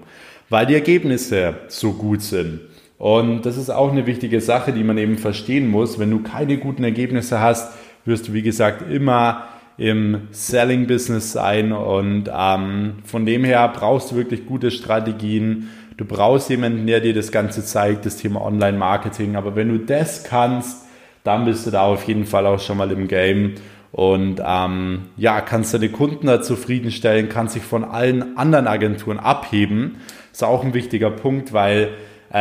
weil 0.49 0.65
die 0.65 0.73
Ergebnisse 0.73 1.53
so 1.67 1.93
gut 1.93 2.23
sind. 2.23 2.61
Und 2.97 3.45
das 3.45 3.57
ist 3.57 3.69
auch 3.69 3.91
eine 3.91 4.07
wichtige 4.07 4.41
Sache, 4.41 4.73
die 4.73 4.83
man 4.83 4.97
eben 4.97 5.19
verstehen 5.19 5.69
muss. 5.69 5.99
Wenn 5.99 6.09
du 6.09 6.23
keine 6.23 6.57
guten 6.57 6.83
Ergebnisse 6.83 7.41
hast, 7.41 7.73
wirst 8.05 8.27
du, 8.27 8.33
wie 8.33 8.41
gesagt, 8.41 8.89
immer 8.91 9.43
im 9.77 10.27
Selling-Business 10.31 11.33
sein 11.33 11.71
und 11.71 12.29
ähm, 12.33 12.95
von 13.03 13.25
dem 13.25 13.43
her 13.43 13.67
brauchst 13.75 14.11
du 14.11 14.15
wirklich 14.15 14.45
gute 14.45 14.71
Strategien. 14.71 15.69
Du 15.97 16.05
brauchst 16.05 16.49
jemanden, 16.49 16.87
der 16.87 17.01
dir 17.01 17.13
das 17.13 17.31
Ganze 17.31 17.63
zeigt, 17.63 18.05
das 18.05 18.17
Thema 18.17 18.41
Online-Marketing. 18.41 19.35
Aber 19.35 19.55
wenn 19.55 19.69
du 19.69 19.79
das 19.79 20.23
kannst, 20.23 20.85
dann 21.23 21.45
bist 21.45 21.65
du 21.65 21.71
da 21.71 21.83
auf 21.83 22.03
jeden 22.03 22.25
Fall 22.25 22.45
auch 22.45 22.59
schon 22.59 22.77
mal 22.77 22.91
im 22.91 23.07
Game 23.07 23.55
und 23.91 24.41
ähm, 24.45 25.03
ja, 25.15 25.39
kannst 25.39 25.73
deine 25.73 25.87
Kunden 25.87 26.27
da 26.27 26.41
zufriedenstellen, 26.41 27.29
kannst 27.29 27.55
dich 27.55 27.63
von 27.63 27.85
allen 27.85 28.37
anderen 28.37 28.67
Agenturen 28.67 29.19
abheben. 29.19 29.97
ist 30.33 30.43
auch 30.43 30.65
ein 30.65 30.73
wichtiger 30.73 31.09
Punkt, 31.11 31.53
weil 31.53 31.91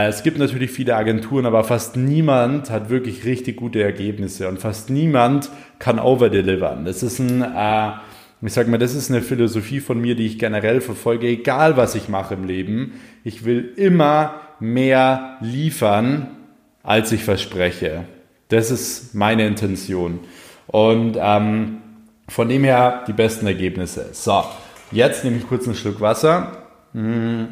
es 0.02 0.24
gibt 0.24 0.38
natürlich 0.38 0.72
viele 0.72 0.96
Agenturen, 0.96 1.46
aber 1.46 1.62
fast 1.62 1.96
niemand 1.96 2.68
hat 2.68 2.90
wirklich 2.90 3.24
richtig 3.24 3.57
gute 3.57 3.80
Ergebnisse 3.80 4.48
und 4.48 4.59
fast 4.59 4.90
niemand 4.90 5.50
kann 5.78 6.00
overdelivern. 6.00 6.85
Das 6.85 7.04
ist 7.04 7.20
ein, 7.20 7.42
äh, 7.42 7.92
ich 8.42 8.52
sag 8.52 8.66
mal, 8.66 8.78
das 8.78 8.96
ist 8.96 9.09
eine 9.09 9.22
Philosophie 9.22 9.78
von 9.78 10.00
mir, 10.00 10.16
die 10.16 10.26
ich 10.26 10.40
generell 10.40 10.80
verfolge, 10.80 11.28
egal 11.28 11.76
was 11.76 11.94
ich 11.94 12.09
mache 12.09 12.35
im 12.35 12.42
Leben. 12.42 12.94
Ich 13.22 13.44
will 13.44 13.72
immer 13.76 14.40
mehr 14.59 15.37
liefern, 15.40 16.26
als 16.83 17.12
ich 17.12 17.22
verspreche. 17.22 18.04
Das 18.48 18.72
ist 18.72 19.14
meine 19.14 19.46
Intention. 19.46 20.18
Und 20.66 21.16
ähm, 21.20 21.78
von 22.28 22.48
dem 22.48 22.64
her 22.64 23.04
die 23.07 23.12
besten 23.12 23.46
Ergebnisse. 23.46 24.09
So, 24.11 24.42
jetzt 24.90 25.22
nehme 25.22 25.37
ich 25.37 25.46
kurz 25.46 25.66
einen 25.66 25.76
Schluck 25.76 26.00
Wasser. 26.00 26.64
Hm. 26.94 27.50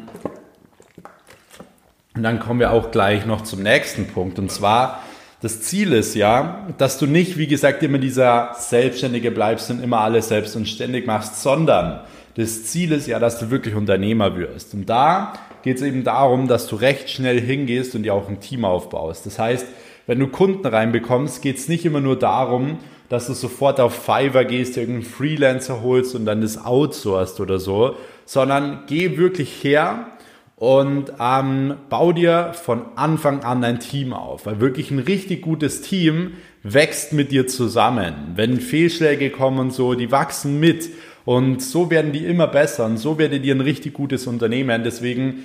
Und 2.15 2.23
dann 2.23 2.39
kommen 2.39 2.59
wir 2.59 2.71
auch 2.71 2.91
gleich 2.91 3.25
noch 3.25 3.41
zum 3.41 3.63
nächsten 3.63 4.07
Punkt. 4.07 4.37
Und 4.39 4.51
zwar 4.51 5.01
das 5.43 5.59
Ziel 5.59 5.91
ist 5.91 6.15
ja, 6.15 6.67
dass 6.77 6.99
du 6.99 7.05
nicht, 7.05 7.37
wie 7.37 7.47
gesagt, 7.47 7.83
immer 7.83 7.97
dieser 7.97 8.55
Selbstständige 8.57 9.29
bleibst 9.29 9.69
und 9.69 9.83
immer 9.83 9.99
alles 9.99 10.29
selbst 10.29 10.55
und 10.55 10.69
ständig 10.69 11.05
machst, 11.05 11.41
sondern 11.41 11.99
das 12.35 12.63
Ziel 12.63 12.93
ist 12.93 13.07
ja, 13.07 13.19
dass 13.19 13.39
du 13.39 13.51
wirklich 13.51 13.75
Unternehmer 13.75 14.37
wirst. 14.37 14.73
Und 14.73 14.85
da 14.85 15.33
geht 15.61 15.75
es 15.77 15.83
eben 15.83 16.05
darum, 16.05 16.47
dass 16.47 16.67
du 16.67 16.77
recht 16.77 17.09
schnell 17.09 17.41
hingehst 17.41 17.93
und 17.93 18.03
dir 18.03 18.13
auch 18.13 18.29
ein 18.29 18.39
Team 18.39 18.63
aufbaust. 18.63 19.25
Das 19.25 19.37
heißt, 19.37 19.67
wenn 20.07 20.19
du 20.19 20.27
Kunden 20.27 20.65
reinbekommst, 20.65 21.41
geht 21.41 21.57
es 21.57 21.67
nicht 21.67 21.83
immer 21.83 21.99
nur 21.99 22.17
darum, 22.17 22.77
dass 23.09 23.27
du 23.27 23.33
sofort 23.33 23.81
auf 23.81 23.93
Fiverr 23.93 24.45
gehst, 24.45 24.77
irgendeinen 24.77 25.03
Freelancer 25.03 25.81
holst 25.81 26.15
und 26.15 26.25
dann 26.25 26.39
das 26.39 26.63
outsourcest 26.63 27.41
oder 27.41 27.59
so, 27.59 27.97
sondern 28.25 28.83
geh 28.87 29.17
wirklich 29.17 29.61
her 29.61 30.07
und 30.55 31.11
ähm, 31.19 31.75
bau 31.89 32.11
dir 32.11 32.53
von 32.53 32.83
Anfang 32.95 33.43
an 33.43 33.63
ein 33.63 33.79
Team 33.79 34.13
auf, 34.13 34.45
weil 34.45 34.59
wirklich 34.59 34.91
ein 34.91 34.99
richtig 34.99 35.41
gutes 35.41 35.81
Team 35.81 36.33
wächst 36.61 37.13
mit 37.13 37.31
dir 37.31 37.47
zusammen. 37.47 38.33
Wenn 38.35 38.61
Fehlschläge 38.61 39.29
kommen 39.29 39.59
und 39.59 39.73
so, 39.73 39.93
die 39.95 40.11
wachsen 40.11 40.59
mit 40.59 40.89
und 41.25 41.61
so 41.61 41.89
werden 41.89 42.11
die 42.11 42.25
immer 42.25 42.47
besser 42.47 42.85
und 42.85 42.97
so 42.97 43.17
werdet 43.17 43.43
ihr 43.43 43.55
ein 43.55 43.61
richtig 43.61 43.93
gutes 43.93 44.27
Unternehmen. 44.27 44.83
Deswegen 44.83 45.43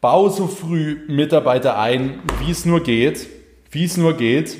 bau 0.00 0.28
so 0.28 0.46
früh 0.46 1.00
Mitarbeiter 1.08 1.78
ein, 1.78 2.20
wie 2.44 2.50
es 2.50 2.64
nur 2.64 2.82
geht, 2.82 3.26
wie 3.70 3.84
es 3.84 3.96
nur 3.96 4.16
geht 4.16 4.56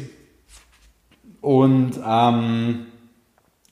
und 1.41 2.01
ähm, 2.07 2.87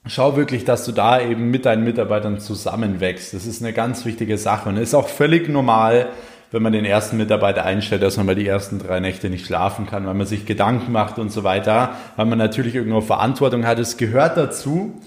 schau 0.06 0.36
wirklich, 0.36 0.64
dass 0.64 0.84
du 0.84 0.92
da 0.92 1.20
eben 1.20 1.50
mit 1.50 1.66
deinen 1.66 1.84
Mitarbeitern 1.84 2.40
zusammenwächst. 2.40 3.34
Das 3.34 3.46
ist 3.46 3.62
eine 3.62 3.72
ganz 3.72 4.04
wichtige 4.04 4.38
Sache 4.38 4.68
und 4.68 4.76
ist 4.76 4.94
auch 4.94 5.08
völlig 5.08 5.48
normal, 5.48 6.08
wenn 6.52 6.62
man 6.62 6.72
den 6.72 6.84
ersten 6.84 7.16
Mitarbeiter 7.16 7.64
einstellt, 7.64 8.02
dass 8.02 8.16
man 8.16 8.26
mal 8.26 8.34
die 8.34 8.46
ersten 8.46 8.80
drei 8.80 8.98
Nächte 8.98 9.30
nicht 9.30 9.46
schlafen 9.46 9.86
kann, 9.86 10.06
weil 10.06 10.14
man 10.14 10.26
sich 10.26 10.46
Gedanken 10.46 10.90
macht 10.90 11.18
und 11.18 11.30
so 11.30 11.44
weiter, 11.44 11.94
weil 12.16 12.26
man 12.26 12.38
natürlich 12.38 12.74
irgendwo 12.74 13.00
Verantwortung 13.00 13.66
hat. 13.66 13.78
Es 13.78 13.96
gehört 13.96 14.36
dazu. 14.36 15.00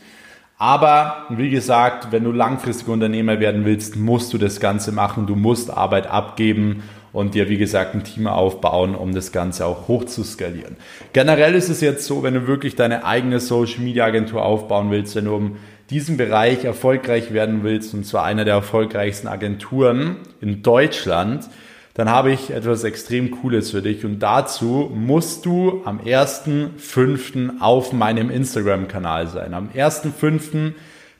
Aber 0.57 1.25
wie 1.29 1.49
gesagt, 1.49 2.11
wenn 2.11 2.23
du 2.23 2.31
langfristig 2.31 2.87
Unternehmer 2.87 3.41
werden 3.41 3.65
willst, 3.65 3.97
musst 3.97 4.31
du 4.31 4.37
das 4.37 4.61
Ganze 4.61 4.93
machen. 4.93 5.25
Du 5.25 5.35
musst 5.35 5.69
Arbeit 5.69 6.07
abgeben 6.07 6.83
und 7.13 7.35
dir, 7.35 7.47
wie 7.47 7.57
gesagt, 7.57 7.93
ein 7.93 8.03
Team 8.03 8.27
aufbauen, 8.27 8.95
um 8.95 9.13
das 9.13 9.31
Ganze 9.31 9.65
auch 9.65 9.87
hoch 9.87 10.03
zu 10.05 10.23
skalieren. 10.23 10.75
Generell 11.13 11.53
ist 11.53 11.69
es 11.69 11.79
jetzt 11.79 12.05
so, 12.05 12.23
wenn 12.23 12.33
du 12.33 12.47
wirklich 12.47 12.75
deine 12.75 13.05
eigene 13.05 13.39
Social 13.39 13.81
Media 13.81 14.05
Agentur 14.05 14.43
aufbauen 14.43 14.91
willst, 14.91 15.15
wenn 15.15 15.25
du 15.25 15.35
um 15.35 15.57
diesen 15.89 16.17
Bereich 16.17 16.65
erfolgreich 16.65 17.31
werden 17.31 17.63
willst, 17.63 17.93
und 17.93 18.05
zwar 18.05 18.23
einer 18.23 18.45
der 18.45 18.55
erfolgreichsten 18.55 19.27
Agenturen 19.27 20.17
in 20.41 20.63
Deutschland, 20.63 21.47
dann 21.93 22.09
habe 22.09 22.31
ich 22.31 22.49
etwas 22.49 22.83
extrem 22.83 23.29
Cooles 23.29 23.69
für 23.69 23.83
dich. 23.83 24.03
Und 24.03 24.19
dazu 24.19 24.91
musst 24.93 25.45
du 25.45 25.83
am 25.85 25.99
1.5. 25.99 27.59
auf 27.59 27.93
meinem 27.93 28.31
Instagram-Kanal 28.31 29.27
sein. 29.27 29.53
Am 29.53 29.69
1.5. 29.69 30.73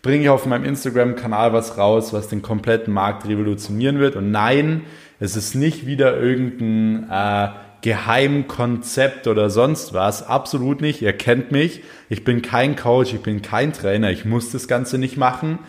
bringe 0.03 0.23
ich 0.23 0.29
auf 0.29 0.45
meinem 0.45 0.65
Instagram-Kanal 0.65 1.53
was 1.53 1.77
raus, 1.77 2.13
was 2.13 2.27
den 2.27 2.43
kompletten 2.43 2.93
Markt 2.93 3.25
revolutionieren 3.27 3.99
wird. 3.99 4.15
Und 4.15 4.29
nein, 4.31 4.81
es 5.19 5.35
ist 5.37 5.55
nicht 5.55 5.87
wieder 5.87 6.19
irgendein 6.19 7.07
äh, 7.09 7.49
Geheimkonzept 7.81 9.27
oder 9.27 9.49
sonst 9.49 9.93
was. 9.93 10.27
Absolut 10.27 10.81
nicht. 10.81 11.01
Ihr 11.01 11.13
kennt 11.13 11.51
mich. 11.53 11.83
Ich 12.09 12.25
bin 12.25 12.41
kein 12.41 12.75
Coach, 12.75 13.13
ich 13.13 13.21
bin 13.21 13.41
kein 13.41 13.71
Trainer. 13.71 14.11
Ich 14.11 14.25
muss 14.25 14.51
das 14.51 14.67
Ganze 14.67 14.97
nicht 14.97 15.15
machen. 15.15 15.59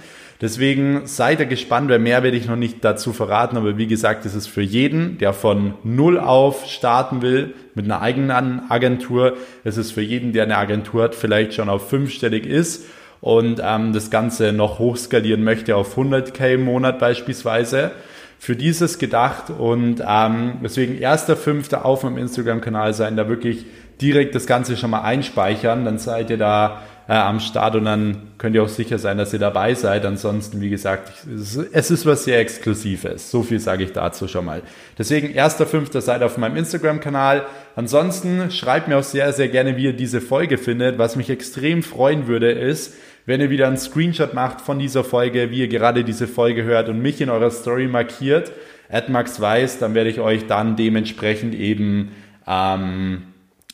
Deswegen 0.41 1.07
seid 1.07 1.39
ihr 1.39 1.47
gespannt, 1.47 1.89
weil 1.89 2.01
mehr 2.01 2.25
werde 2.25 2.37
ich 2.37 2.49
noch 2.49 2.57
nicht 2.57 2.85
dazu 2.85 3.13
verraten. 3.13 3.57
Aber 3.57 3.79
wie 3.79 3.87
gesagt, 3.87 4.27
es 4.27 4.35
ist 4.35 4.49
für 4.49 4.63
jeden, 4.63 5.17
der 5.19 5.33
von 5.33 5.75
Null 5.85 6.19
auf 6.19 6.67
starten 6.67 7.23
will 7.23 7.55
mit 7.77 7.85
einer 7.85 8.03
eigenen 8.03 8.69
Agentur. 8.69 9.37
Es 9.63 9.77
ist 9.77 9.93
für 9.93 10.03
jeden, 10.03 10.33
der 10.33 10.43
eine 10.43 10.59
Agentur 10.59 11.05
hat, 11.05 11.15
vielleicht 11.15 11.55
schon 11.55 11.69
auf 11.69 11.89
fünfstellig 11.89 12.47
ist 12.47 12.85
und 13.25 13.59
ähm, 13.65 13.95
das 13.95 14.11
Ganze 14.11 14.53
noch 14.53 14.79
hochskalieren 14.79 15.43
möchte 15.45 15.77
auf 15.77 15.97
100k 15.97 16.57
im 16.57 16.65
Monat 16.65 16.99
beispielsweise 16.99 17.93
für 18.39 18.55
dieses 18.55 18.99
gedacht 18.99 19.45
und 19.49 20.03
ähm, 20.07 20.59
deswegen 20.63 20.99
erster 20.99 21.35
Fünfter 21.35 21.87
auf 21.87 22.03
meinem 22.03 22.19
Instagram-Kanal 22.19 22.93
sein, 22.93 23.17
da 23.17 23.27
wirklich 23.27 23.65
direkt 23.99 24.35
das 24.35 24.47
Ganze 24.47 24.77
schon 24.77 24.91
mal 24.91 25.01
einspeichern, 25.01 25.87
dann 25.87 25.97
seid 25.97 26.29
ihr 26.29 26.37
da 26.37 26.83
äh, 27.09 27.15
am 27.15 27.41
Start 27.41 27.77
und 27.77 27.87
dann 27.87 28.33
könnt 28.37 28.57
ihr 28.57 28.63
auch 28.63 28.69
sicher 28.69 28.99
sein, 28.99 29.17
dass 29.17 29.33
ihr 29.33 29.39
dabei 29.39 29.73
seid. 29.73 30.05
Ansonsten, 30.05 30.61
wie 30.61 30.69
gesagt, 30.69 31.11
es 31.27 31.91
ist 31.91 32.05
was 32.05 32.25
sehr 32.25 32.41
Exklusives. 32.41 33.31
So 33.31 33.43
viel 33.43 33.59
sage 33.59 33.85
ich 33.85 33.93
dazu 33.93 34.29
schon 34.29 34.45
mal. 34.45 34.61
Deswegen 34.99 35.33
erster 35.33 35.65
Fünfter 35.65 36.03
seid 36.03 36.23
auf 36.23 36.37
meinem 36.37 36.57
Instagram-Kanal. 36.57 37.47
Ansonsten 37.75 38.51
schreibt 38.51 38.89
mir 38.89 38.99
auch 38.99 39.03
sehr, 39.03 39.33
sehr 39.33 39.49
gerne, 39.49 39.79
wie 39.79 39.85
ihr 39.85 39.93
diese 39.95 40.21
Folge 40.21 40.59
findet. 40.59 40.99
Was 40.99 41.17
mich 41.17 41.31
extrem 41.31 41.83
freuen 41.83 42.27
würde, 42.27 42.51
ist, 42.51 42.95
wenn 43.27 43.41
ihr 43.41 43.51
wieder 43.51 43.67
einen 43.67 43.77
Screenshot 43.77 44.35
macht 44.35 44.61
von 44.61 44.79
dieser 44.79 45.05
Folge, 45.05 45.51
wie 45.51 45.61
ihr 45.61 45.69
gerade 45.69 46.05
diese 46.05 46.27
Folge 46.27 46.65
hört 46.65 46.89
und 46.89 47.01
mich 47.01 47.21
in 47.21 47.31
eurer 47.31 47.51
Story 47.51 47.87
markiert, 47.87 48.53
at 48.91 49.09
Max 49.09 49.41
Weiß, 49.41 49.79
dann 49.79 49.95
werde 49.95 50.11
ich 50.11 50.21
euch 50.21 50.47
dann 50.47 50.77
dementsprechend 50.77 51.55
eben 51.55 52.13
ähm, 52.47 53.23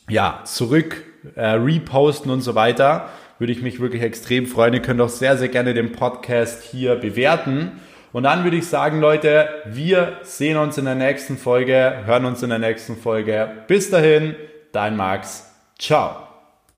ja, 0.08 0.40
zurück 0.44 1.02
äh, 1.34 1.46
reposten 1.46 2.30
und 2.30 2.40
so 2.42 2.54
weiter. 2.54 3.08
Würde 3.38 3.52
ich 3.52 3.62
mich 3.62 3.80
wirklich 3.80 4.02
extrem 4.02 4.46
freuen. 4.46 4.74
Ihr 4.74 4.82
könnt 4.82 5.00
auch 5.00 5.08
sehr, 5.08 5.36
sehr 5.36 5.48
gerne 5.48 5.74
den 5.74 5.92
Podcast 5.92 6.62
hier 6.62 6.96
bewerten. 6.96 7.72
Und 8.12 8.24
dann 8.24 8.44
würde 8.44 8.56
ich 8.56 8.66
sagen, 8.66 9.00
Leute, 9.00 9.48
wir 9.66 10.18
sehen 10.22 10.56
uns 10.56 10.76
in 10.78 10.84
der 10.84 10.96
nächsten 10.96 11.38
Folge, 11.38 12.02
hören 12.04 12.24
uns 12.24 12.42
in 12.42 12.50
der 12.50 12.58
nächsten 12.58 12.96
Folge. 12.96 13.48
Bis 13.66 13.90
dahin, 13.90 14.34
dein 14.72 14.96
Max. 14.96 15.54
Ciao. 15.78 16.29